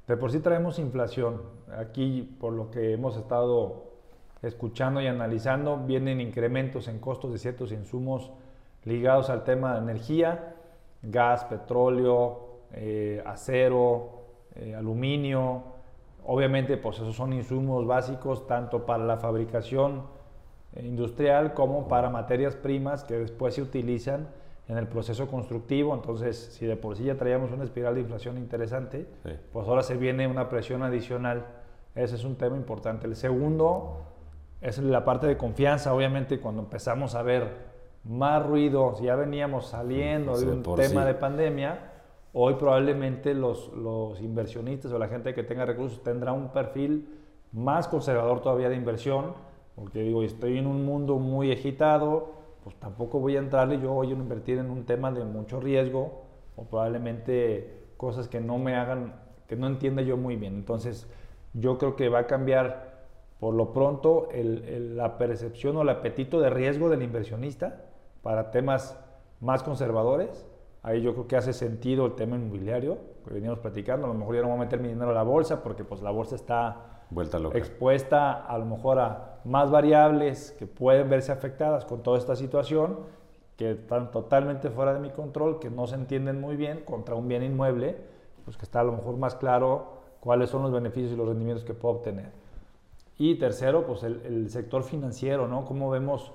De 0.06 0.16
por 0.16 0.30
sí 0.30 0.40
traemos 0.40 0.78
inflación. 0.78 1.42
Aquí, 1.78 2.36
por 2.40 2.52
lo 2.52 2.70
que 2.70 2.92
hemos 2.92 3.16
estado 3.16 3.91
escuchando 4.42 5.00
y 5.00 5.06
analizando, 5.06 5.78
vienen 5.78 6.20
incrementos 6.20 6.88
en 6.88 6.98
costos 6.98 7.32
de 7.32 7.38
ciertos 7.38 7.72
insumos 7.72 8.32
ligados 8.84 9.30
al 9.30 9.44
tema 9.44 9.74
de 9.74 9.78
energía, 9.80 10.54
gas, 11.02 11.44
petróleo, 11.44 12.60
eh, 12.72 13.22
acero, 13.24 14.22
eh, 14.56 14.74
aluminio. 14.74 15.62
Obviamente, 16.24 16.76
pues 16.76 16.96
esos 16.96 17.14
son 17.14 17.32
insumos 17.32 17.86
básicos 17.86 18.46
tanto 18.46 18.84
para 18.84 19.04
la 19.04 19.16
fabricación 19.16 20.02
industrial 20.80 21.52
como 21.52 21.86
para 21.86 22.08
materias 22.08 22.56
primas 22.56 23.04
que 23.04 23.18
después 23.18 23.54
se 23.54 23.62
utilizan 23.62 24.28
en 24.68 24.78
el 24.78 24.86
proceso 24.88 25.28
constructivo. 25.28 25.94
Entonces, 25.94 26.36
si 26.52 26.66
de 26.66 26.76
por 26.76 26.96
sí 26.96 27.04
ya 27.04 27.16
traíamos 27.16 27.52
una 27.52 27.64
espiral 27.64 27.94
de 27.94 28.00
inflación 28.00 28.38
interesante, 28.38 29.06
pues 29.52 29.68
ahora 29.68 29.82
se 29.82 29.96
viene 29.96 30.26
una 30.26 30.48
presión 30.48 30.82
adicional. 30.82 31.44
Ese 31.94 32.14
es 32.14 32.24
un 32.24 32.36
tema 32.36 32.56
importante. 32.56 33.06
El 33.06 33.16
segundo 33.16 34.11
es 34.62 34.78
la 34.78 35.04
parte 35.04 35.26
de 35.26 35.36
confianza. 35.36 35.92
Obviamente, 35.92 36.40
cuando 36.40 36.62
empezamos 36.62 37.14
a 37.14 37.22
ver 37.22 37.72
más 38.04 38.44
ruido, 38.46 38.94
si 38.96 39.04
ya 39.04 39.16
veníamos 39.16 39.66
saliendo 39.66 40.38
de 40.38 40.50
un 40.50 40.62
tema 40.76 41.04
de 41.04 41.14
pandemia, 41.14 41.92
hoy 42.32 42.54
probablemente 42.54 43.34
los, 43.34 43.70
los 43.74 44.20
inversionistas 44.22 44.90
o 44.92 44.98
la 44.98 45.08
gente 45.08 45.34
que 45.34 45.42
tenga 45.42 45.66
recursos 45.66 46.02
tendrá 46.02 46.32
un 46.32 46.48
perfil 46.48 47.18
más 47.52 47.86
conservador 47.88 48.40
todavía 48.40 48.70
de 48.70 48.76
inversión 48.76 49.34
porque 49.74 50.02
digo, 50.02 50.22
estoy 50.22 50.58
en 50.58 50.66
un 50.66 50.84
mundo 50.84 51.18
muy 51.18 51.50
agitado, 51.50 52.32
pues 52.62 52.76
tampoco 52.76 53.18
voy 53.20 53.36
a 53.36 53.38
entrarle 53.38 53.80
yo 53.80 53.92
voy 53.92 54.08
a 54.08 54.12
invertir 54.12 54.58
en 54.58 54.70
un 54.70 54.84
tema 54.84 55.10
de 55.10 55.24
mucho 55.24 55.60
riesgo 55.60 56.24
o 56.56 56.64
probablemente 56.64 57.84
cosas 57.96 58.28
que 58.28 58.40
no 58.40 58.58
me 58.58 58.76
hagan, 58.76 59.14
que 59.48 59.56
no 59.56 59.66
entienda 59.66 60.02
yo 60.02 60.16
muy 60.16 60.36
bien. 60.36 60.54
Entonces, 60.54 61.08
yo 61.54 61.78
creo 61.78 61.96
que 61.96 62.08
va 62.08 62.20
a 62.20 62.26
cambiar 62.26 62.91
por 63.42 63.54
lo 63.54 63.72
pronto 63.72 64.28
la 64.32 65.18
percepción 65.18 65.76
o 65.76 65.82
el 65.82 65.88
apetito 65.88 66.40
de 66.40 66.48
riesgo 66.48 66.88
del 66.88 67.02
inversionista 67.02 67.86
para 68.22 68.52
temas 68.52 68.96
más 69.40 69.64
conservadores. 69.64 70.46
Ahí 70.84 71.02
yo 71.02 71.12
creo 71.12 71.26
que 71.26 71.34
hace 71.34 71.52
sentido 71.52 72.06
el 72.06 72.12
tema 72.14 72.36
inmobiliario, 72.36 72.98
que 73.26 73.34
veníamos 73.34 73.58
platicando. 73.58 74.06
A 74.06 74.10
lo 74.10 74.14
mejor 74.14 74.36
yo 74.36 74.42
no 74.42 74.48
voy 74.50 74.58
a 74.58 74.60
meter 74.60 74.78
mi 74.78 74.86
dinero 74.86 75.10
a 75.10 75.14
la 75.14 75.24
bolsa 75.24 75.60
porque 75.60 75.82
pues 75.82 76.02
la 76.02 76.12
bolsa 76.12 76.36
está 76.36 77.02
Vuelta 77.10 77.38
expuesta 77.54 78.46
a 78.46 78.56
lo 78.58 78.64
mejor 78.64 79.00
a 79.00 79.40
más 79.44 79.72
variables 79.72 80.52
que 80.56 80.68
pueden 80.68 81.10
verse 81.10 81.32
afectadas 81.32 81.84
con 81.84 82.00
toda 82.04 82.18
esta 82.18 82.36
situación, 82.36 83.00
que 83.56 83.72
están 83.72 84.12
totalmente 84.12 84.70
fuera 84.70 84.94
de 84.94 85.00
mi 85.00 85.10
control, 85.10 85.58
que 85.58 85.68
no 85.68 85.88
se 85.88 85.96
entienden 85.96 86.40
muy 86.40 86.54
bien 86.54 86.84
contra 86.84 87.16
un 87.16 87.26
bien 87.26 87.42
inmueble, 87.42 87.96
pues 88.44 88.56
que 88.56 88.64
está 88.64 88.82
a 88.82 88.84
lo 88.84 88.92
mejor 88.92 89.16
más 89.16 89.34
claro 89.34 89.94
cuáles 90.20 90.48
son 90.48 90.62
los 90.62 90.70
beneficios 90.70 91.10
y 91.10 91.16
los 91.16 91.26
rendimientos 91.26 91.64
que 91.64 91.74
puedo 91.74 91.96
obtener. 91.96 92.41
Y 93.18 93.36
tercero, 93.36 93.86
pues 93.86 94.02
el, 94.02 94.48
sector 94.50 94.82
financiero, 94.82 95.46
¿no? 95.46 95.64
Como 95.64 95.90
vemos, 95.90 96.32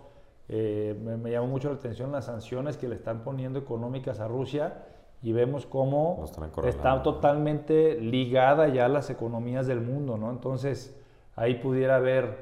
eh, 0.48 0.98
me, 1.04 1.18
me 1.18 1.32
llamó 1.32 1.48
mucho 1.48 1.70
la 1.70 1.76
atención 1.76 2.12
las 2.12 2.26
sanciones 2.26 2.78
que 2.78 2.88
le 2.88 2.96
están 2.96 3.24
poniendo 3.24 3.60
económicas 3.60 4.20
a 4.20 4.28
Rusia 4.28 4.86
y 5.22 5.32
vemos 5.32 5.66
cómo 5.66 6.24
está 6.64 7.02
totalmente 7.02 8.00
ligada 8.00 8.68
ya 8.68 8.86
a 8.86 8.90
las 8.90 9.10
economías 9.10 9.66
del 9.66 9.82
mundo, 9.82 10.18
¿no? 10.18 10.30
Entonces, 10.30 10.96
ahí 11.36 11.56
pudiera 11.56 11.96
haber 11.96 12.38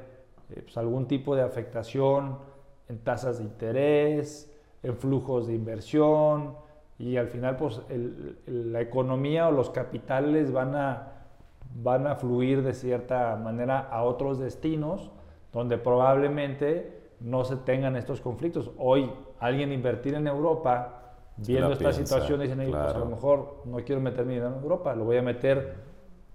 eh, 0.50 0.60
pues, 0.62 0.76
algún 0.76 1.06
tipo 1.06 1.34
de 1.34 1.42
afectación 1.42 2.38
en 2.88 2.98
tasas 2.98 3.38
de 3.38 3.44
interés, 3.44 4.52
en 4.82 4.96
flujos 4.96 5.46
de 5.46 5.54
inversión, 5.54 6.54
y 6.98 7.16
al 7.16 7.28
final, 7.28 7.56
pues, 7.56 7.82
la 8.46 8.80
economía 8.80 9.48
o 9.48 9.52
los 9.52 9.70
capitales 9.70 10.52
van 10.52 10.74
a, 10.74 11.15
van 11.74 12.06
a 12.06 12.16
fluir 12.16 12.62
de 12.62 12.74
cierta 12.74 13.36
manera 13.36 13.80
a 13.90 14.02
otros 14.02 14.38
destinos, 14.38 15.10
donde 15.52 15.78
probablemente 15.78 17.10
no 17.20 17.44
se 17.44 17.56
tengan 17.56 17.96
estos 17.96 18.20
conflictos. 18.20 18.70
Hoy 18.78 19.10
alguien 19.38 19.72
invertir 19.72 20.14
en 20.14 20.26
Europa, 20.26 21.14
viendo 21.36 21.72
esta 21.72 21.92
situación, 21.92 22.40
dicen, 22.40 22.58
pues 22.58 22.74
a 22.94 22.98
lo 22.98 23.06
mejor 23.06 23.62
no 23.64 23.78
quiero 23.78 24.00
meter 24.00 24.24
mi 24.24 24.34
dinero 24.34 24.54
en 24.56 24.62
Europa, 24.62 24.94
lo 24.94 25.04
voy 25.04 25.16
a 25.16 25.22
meter 25.22 25.74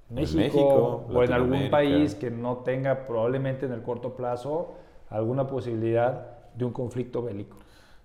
en 0.09 0.15
México, 0.15 1.05
o 1.11 1.23
en 1.23 1.33
algún 1.33 1.69
país 1.69 2.15
que 2.15 2.29
no 2.29 2.57
tenga 2.57 3.07
probablemente 3.07 3.65
en 3.65 3.71
el 3.71 3.81
corto 3.81 4.15
plazo 4.15 4.73
alguna 5.09 5.47
posibilidad 5.47 6.27
de 6.55 6.65
un 6.65 6.73
conflicto 6.73 7.21
bélico. 7.21 7.57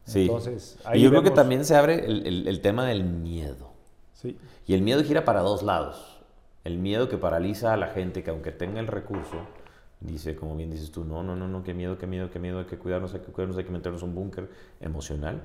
Sí. 0.05 0.23
Entonces, 0.23 0.79
y 0.95 1.01
yo 1.01 1.11
creo 1.11 1.23
que 1.23 1.33
también 1.33 1.65
se 1.65 1.75
abre 1.75 2.05
el, 2.05 2.47
el, 2.47 2.61
tema 2.61 2.87
del 2.87 3.03
miedo. 3.03 3.71
Sí. 4.13 4.39
Y 4.67 4.75
el 4.75 4.83
miedo 4.83 5.03
gira 5.03 5.25
para 5.25 5.41
dos 5.41 5.65
lados. 5.65 6.16
El 6.67 6.79
miedo 6.79 7.09
que 7.09 7.17
paraliza 7.17 7.73
a 7.73 7.77
la 7.77 7.87
gente 7.87 8.25
que 8.25 8.31
aunque 8.31 8.51
tenga 8.51 8.81
el 8.81 8.89
recurso, 8.89 9.37
dice, 10.01 10.35
como 10.35 10.57
bien 10.57 10.69
dices 10.69 10.91
tú, 10.91 11.05
no, 11.05 11.23
no, 11.23 11.37
no, 11.37 11.47
no, 11.47 11.63
qué 11.63 11.75
miedo, 11.75 11.97
qué 11.97 12.09
miedo, 12.09 12.29
qué 12.29 12.41
miedo, 12.41 12.59
hay 12.59 12.65
que 12.65 12.77
cuidarnos, 12.77 13.15
hay 13.15 13.21
que 13.21 13.31
cuidarnos, 13.31 13.57
hay 13.57 13.63
que 13.63 13.71
meternos 13.71 14.03
un 14.03 14.17
búnker 14.17 14.49
emocional. 14.81 15.43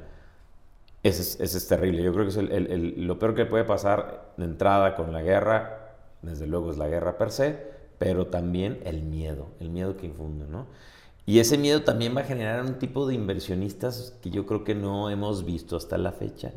Ese 1.04 1.44
es, 1.44 1.56
es, 1.56 1.68
terrible. 1.68 2.02
Yo 2.02 2.12
creo 2.12 2.26
que 2.26 2.32
es 2.32 2.98
lo 2.98 3.20
peor 3.20 3.36
que 3.36 3.46
puede 3.46 3.64
pasar 3.66 4.34
de 4.36 4.46
entrada 4.46 4.96
con 4.96 5.14
la 5.14 5.22
guerra, 5.22 5.92
desde 6.24 6.48
luego 6.48 6.72
es 6.72 6.80
la 6.80 6.88
guerra 6.88 7.20
per 7.20 7.30
se, 7.30 7.56
pero 8.00 8.26
también 8.26 8.80
el 8.84 9.04
miedo, 9.04 9.50
el 9.60 9.70
miedo 9.70 9.98
que 9.98 10.08
infunde, 10.08 10.48
¿no? 10.48 10.66
Y 11.28 11.38
ese 11.38 11.60
miedo 11.60 11.84
también 11.84 12.18
va 12.18 12.22
a 12.22 12.24
generar 12.24 12.66
un 12.66 12.80
tipo 12.80 13.06
de 13.06 13.14
inversionistas 13.14 14.18
que 14.24 14.32
yo 14.32 14.48
creo 14.48 14.64
que 14.64 14.74
no 14.74 15.12
hemos 15.12 15.46
visto 15.46 15.76
hasta 15.76 16.00
la 16.00 16.14
fecha. 16.14 16.52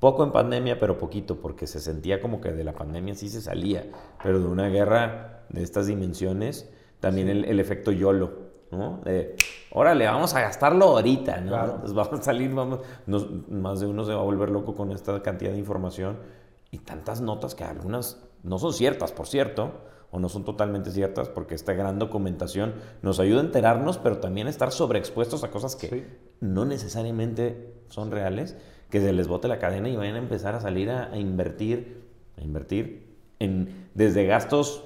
Poco 0.00 0.22
en 0.22 0.30
pandemia, 0.30 0.78
pero 0.78 0.96
poquito, 0.96 1.40
porque 1.40 1.66
se 1.66 1.80
sentía 1.80 2.20
como 2.20 2.40
que 2.40 2.52
de 2.52 2.62
la 2.62 2.72
pandemia 2.72 3.14
sí 3.14 3.28
se 3.28 3.40
salía, 3.40 3.86
pero 4.22 4.38
de 4.38 4.46
una 4.46 4.68
guerra 4.68 5.44
de 5.48 5.62
estas 5.62 5.86
dimensiones, 5.88 6.70
también 7.00 7.28
el, 7.28 7.58
efecto 7.58 7.90
YOLO, 7.90 8.30
¿no? 8.70 9.00
De, 9.04 9.34
órale, 9.70 10.06
vamos 10.06 10.34
a 10.34 10.40
gastarlo 10.40 10.84
ahorita, 10.86 11.40
¿no? 11.40 11.52
vamos 11.52 12.20
a 12.20 12.22
salir, 12.22 12.54
vamos, 12.54 12.80
más 13.48 13.80
de 13.80 13.86
uno 13.86 14.04
se 14.04 14.14
va 14.14 14.20
a 14.20 14.24
volver 14.24 14.50
loco 14.50 14.74
con 14.74 14.92
esta 14.92 15.20
cantidad 15.22 15.50
de 15.50 15.58
información 15.58 16.18
y 16.70 16.78
tantas 16.78 17.20
notas 17.20 17.54
que 17.54 17.64
algunas 17.64 18.22
no 18.44 18.58
son 18.58 18.72
ciertas, 18.72 19.10
por 19.10 19.26
cierto, 19.26 19.72
o 20.10 20.18
no 20.18 20.28
son 20.28 20.44
totalmente 20.44 20.90
ciertas, 20.90 21.28
porque 21.28 21.54
esta 21.54 21.72
gran 21.72 21.98
documentación 21.98 22.74
nos 23.02 23.20
ayuda 23.20 23.40
a 23.40 23.44
enterarnos, 23.44 23.98
pero 23.98 24.18
también 24.18 24.46
a 24.46 24.50
estar 24.50 24.72
sobreexpuestos 24.72 25.44
a 25.44 25.50
cosas 25.50 25.76
que 25.76 26.18
no 26.40 26.64
necesariamente 26.64 27.74
son 27.88 28.10
reales, 28.10 28.56
que 28.90 29.00
se 29.00 29.12
les 29.12 29.28
bote 29.28 29.48
la 29.48 29.58
cadena 29.58 29.88
y 29.88 29.96
vayan 29.96 30.16
a 30.16 30.18
empezar 30.18 30.54
a 30.54 30.60
salir 30.60 30.90
a, 30.90 31.16
invertir, 31.16 32.02
a 32.36 32.42
invertir 32.42 33.16
en, 33.38 33.88
desde 33.94 34.26
gastos 34.26 34.84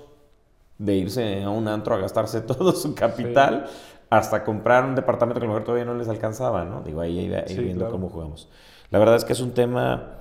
de 0.79 0.97
irse 0.97 1.43
a 1.43 1.51
un 1.51 1.69
antro 1.69 1.95
a 1.95 1.99
gastarse 1.99 2.41
todo 2.43 2.73
su 2.73 2.95
capital, 2.95 3.67
hasta 4.11 4.45
comprar 4.45 4.85
un 4.85 4.95
departamento 4.95 5.41
que 5.41 5.47
a 5.47 5.49
lo 5.49 5.55
mejor 5.55 5.65
todavía 5.65 5.87
no 5.87 5.95
les 5.95 6.09
alcanzaba, 6.09 6.65
¿no? 6.65 6.83
Digo, 6.83 7.01
ahí, 7.01 7.33
ahí, 7.33 7.59
viendo 7.59 7.89
cómo 7.91 8.11
jugamos. 8.11 8.49
La 8.91 8.99
verdad 8.99 9.17
es 9.17 9.25
que 9.25 9.33
es 9.33 9.41
un 9.41 9.53
tema 9.53 10.19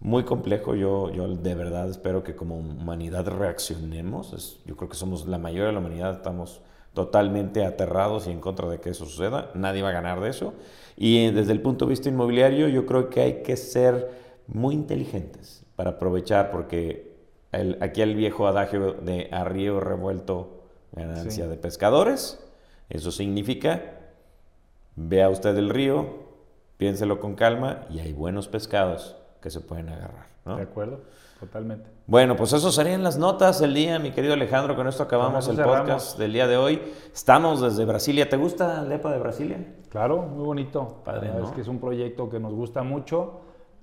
muy 0.00 0.24
complejo. 0.24 0.74
Yo, 0.74 1.12
yo 1.12 1.28
de 1.28 1.54
verdad 1.54 1.88
espero 1.88 2.24
que 2.24 2.34
como 2.34 2.58
humanidad 2.58 3.26
reaccionemos. 3.28 4.60
yo 4.66 4.76
creo 4.76 4.88
que 4.88 4.96
somos 4.96 5.28
la 5.28 5.38
mayoría 5.38 5.66
de 5.66 5.72
la 5.72 5.78
humanidad, 5.78 6.14
estamos 6.14 6.62
totalmente 6.98 7.64
aterrados 7.64 8.26
y 8.26 8.32
en 8.32 8.40
contra 8.40 8.68
de 8.68 8.80
que 8.80 8.90
eso 8.90 9.06
suceda. 9.06 9.52
Nadie 9.54 9.82
va 9.82 9.90
a 9.90 9.92
ganar 9.92 10.20
de 10.20 10.30
eso. 10.30 10.54
Y 10.96 11.30
desde 11.30 11.52
el 11.52 11.62
punto 11.62 11.84
de 11.84 11.90
vista 11.90 12.08
inmobiliario, 12.08 12.66
yo 12.66 12.86
creo 12.86 13.08
que 13.08 13.20
hay 13.20 13.42
que 13.44 13.56
ser 13.56 14.10
muy 14.48 14.74
inteligentes 14.74 15.64
para 15.76 15.90
aprovechar, 15.90 16.50
porque 16.50 17.14
el, 17.52 17.78
aquí 17.80 18.02
el 18.02 18.16
viejo 18.16 18.48
adagio 18.48 18.94
de 18.94 19.28
a 19.30 19.44
río 19.44 19.78
revuelto, 19.78 20.64
ganancia 20.90 21.46
de 21.46 21.56
pescadores. 21.56 22.44
Eso 22.90 23.12
significa, 23.12 23.80
vea 24.96 25.28
usted 25.28 25.56
el 25.56 25.70
río, 25.70 26.26
piénselo 26.78 27.20
con 27.20 27.36
calma 27.36 27.86
y 27.90 28.00
hay 28.00 28.12
buenos 28.12 28.48
pescados 28.48 29.14
que 29.40 29.50
se 29.50 29.60
pueden 29.60 29.88
agarrar. 29.88 30.26
¿no? 30.44 30.56
De 30.56 30.62
acuerdo, 30.62 31.02
totalmente. 31.38 31.90
Bueno, 32.06 32.36
pues 32.36 32.52
eso 32.52 32.72
serían 32.72 33.02
las 33.02 33.18
notas 33.18 33.60
del 33.60 33.74
día, 33.74 33.98
mi 33.98 34.12
querido 34.12 34.34
Alejandro. 34.34 34.74
Con 34.74 34.88
esto 34.88 35.02
acabamos 35.02 35.48
el 35.48 35.56
podcast 35.56 36.18
del 36.18 36.32
día 36.32 36.46
de 36.46 36.56
hoy. 36.56 36.82
Estamos 37.12 37.60
desde 37.60 37.84
Brasilia. 37.84 38.28
¿Te 38.28 38.36
gusta 38.36 38.82
Lepa 38.82 39.12
de 39.12 39.18
Brasilia? 39.18 39.74
Claro, 39.88 40.22
muy 40.22 40.44
bonito. 40.44 41.02
Padre, 41.04 41.30
¿no? 41.32 41.44
Es 41.44 41.50
que 41.52 41.60
es 41.60 41.68
un 41.68 41.78
proyecto 41.78 42.28
que 42.28 42.40
nos 42.40 42.54
gusta 42.54 42.82
mucho 42.82 43.40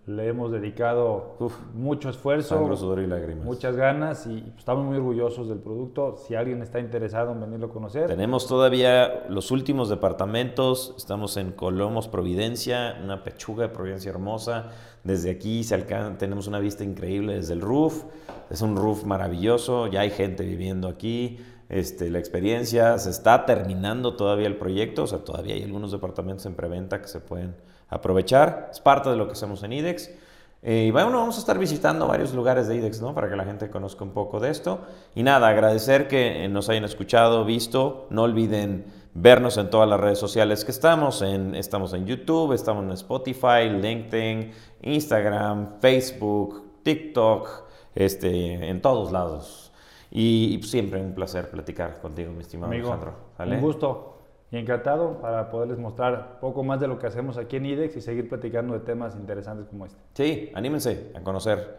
le 0.08 0.28
hemos 0.28 0.52
dedicado 0.52 1.36
mucho 1.74 2.10
esfuerzo, 2.10 2.56
y 3.02 3.08
lágrimas. 3.08 3.44
muchas 3.44 3.76
ganas 3.76 4.28
y 4.28 4.54
estamos 4.56 4.86
muy 4.86 4.98
orgullosos 4.98 5.50
del 5.50 5.58
producto. 5.58 6.18
Si 6.18 6.36
alguien 6.36 6.62
está 6.62 6.80
interesado 6.80 7.32
en 7.32 7.42
venirlo 7.42 7.68
a 7.68 7.70
conocer. 7.72 8.06
Tenemos 8.06 8.48
todavía 8.48 9.26
los 9.30 9.50
últimos 9.50 9.90
departamentos. 9.90 10.94
Estamos 10.96 11.38
en 11.38 11.52
Colomos, 11.54 12.08
Providencia, 12.08 13.00
una 13.04 13.24
pechuga 13.24 13.64
de 13.64 13.74
Providencia 13.74 14.12
hermosa. 14.12 14.70
Desde 15.04 15.32
aquí 15.32 15.64
se 15.64 15.76
tenemos 15.80 16.46
una 16.46 16.60
vista 16.60 16.84
increíble 16.84 17.36
desde 17.36 17.54
el 17.54 17.62
roof. 17.62 18.04
Es 18.52 18.62
un 18.62 18.76
roof 18.76 19.06
maravilloso. 19.06 19.88
Ya 19.88 20.02
hay 20.02 20.12
gente 20.12 20.46
viviendo 20.46 20.88
aquí. 20.88 21.40
Este, 21.68 22.12
la 22.12 22.20
experiencia 22.20 23.00
se 23.00 23.10
está 23.10 23.48
terminando 23.48 24.16
todavía 24.16 24.46
el 24.46 24.58
proyecto. 24.58 25.04
O 25.04 25.08
sea, 25.08 25.24
todavía 25.24 25.56
hay 25.56 25.64
algunos 25.64 25.92
departamentos 25.92 26.46
en 26.46 26.54
preventa 26.54 27.02
que 27.02 27.08
se 27.08 27.22
pueden 27.22 27.56
aprovechar. 27.90 28.70
Es 28.72 28.80
parte 28.80 29.10
de 29.10 29.16
lo 29.16 29.28
que 29.28 29.34
hacemos 29.34 29.64
en 29.64 29.74
IDEX. 29.74 30.10
Eh, 30.68 30.86
y 30.88 30.92
bueno, 30.92 31.12
vamos 31.12 31.36
a 31.38 31.40
estar 31.40 31.60
visitando 31.60 32.08
varios 32.08 32.34
lugares 32.34 32.68
de 32.68 32.76
IDEX, 32.76 33.00
¿no? 33.00 33.14
Para 33.14 33.30
que 33.30 33.36
la 33.36 33.46
gente 33.46 33.70
conozca 33.70 34.04
un 34.04 34.12
poco 34.12 34.40
de 34.40 34.50
esto. 34.50 34.80
Y 35.14 35.22
nada, 35.22 35.48
agradecer 35.48 36.08
que 36.08 36.48
nos 36.48 36.70
hayan 36.70 36.84
escuchado, 36.86 37.46
visto. 37.46 38.08
No 38.10 38.24
olviden 38.24 38.86
vernos 39.14 39.58
en 39.58 39.70
todas 39.70 39.88
las 39.88 40.00
redes 40.00 40.18
sociales 40.18 40.66
que 40.66 40.72
estamos. 40.72 41.22
En, 41.22 41.54
estamos 41.54 41.94
en 41.94 42.08
YouTube, 42.08 42.54
estamos 42.54 42.84
en 42.84 42.92
Spotify, 42.92 43.70
LinkedIn, 43.70 44.52
Instagram, 44.82 45.80
Facebook, 45.80 46.82
TikTok, 46.84 47.48
este, 47.94 48.70
en 48.70 48.82
todos 48.82 49.12
lados. 49.12 49.72
Y, 50.10 50.60
siempre 50.64 51.02
un 51.02 51.14
placer 51.14 51.50
platicar 51.50 52.00
contigo, 52.02 52.32
mi 52.32 52.42
estimado 52.42 52.72
Alejandro. 52.72 53.14
Un 53.38 53.62
gusto 53.62 54.15
y 54.52 54.58
encantado 54.58 55.20
para 55.20 55.50
poderles 55.50 55.78
mostrar 55.78 56.40
poco 56.40 56.64
más 56.64 56.80
de 56.80 56.88
lo 56.88 57.00
que 57.00 57.08
hacemos 57.08 57.38
aquí 57.38 57.58
en 57.58 57.66
IDEX 57.66 57.98
y 57.98 58.02
seguir 58.02 58.30
platicando 58.30 58.74
de 58.74 58.80
temas 58.80 59.16
interesantes 59.16 59.68
como 59.68 59.86
este. 59.86 60.00
Sí, 60.14 60.52
anímense 60.54 61.12
a 61.16 61.22
conocer. 61.22 61.78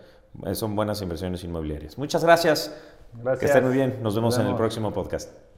Son 0.52 0.76
buenas 0.76 1.00
inversiones 1.00 1.42
inmobiliarias. 1.44 1.96
Muchas 1.96 2.22
gracias. 2.24 2.76
Gracias. 3.14 3.40
Que 3.40 3.46
estén 3.46 3.64
muy 3.64 3.74
bien. 3.74 3.98
Nos 4.02 4.14
vemos 4.14 4.38
en 4.38 4.46
el 4.46 4.56
próximo 4.56 4.92
podcast. 4.92 5.55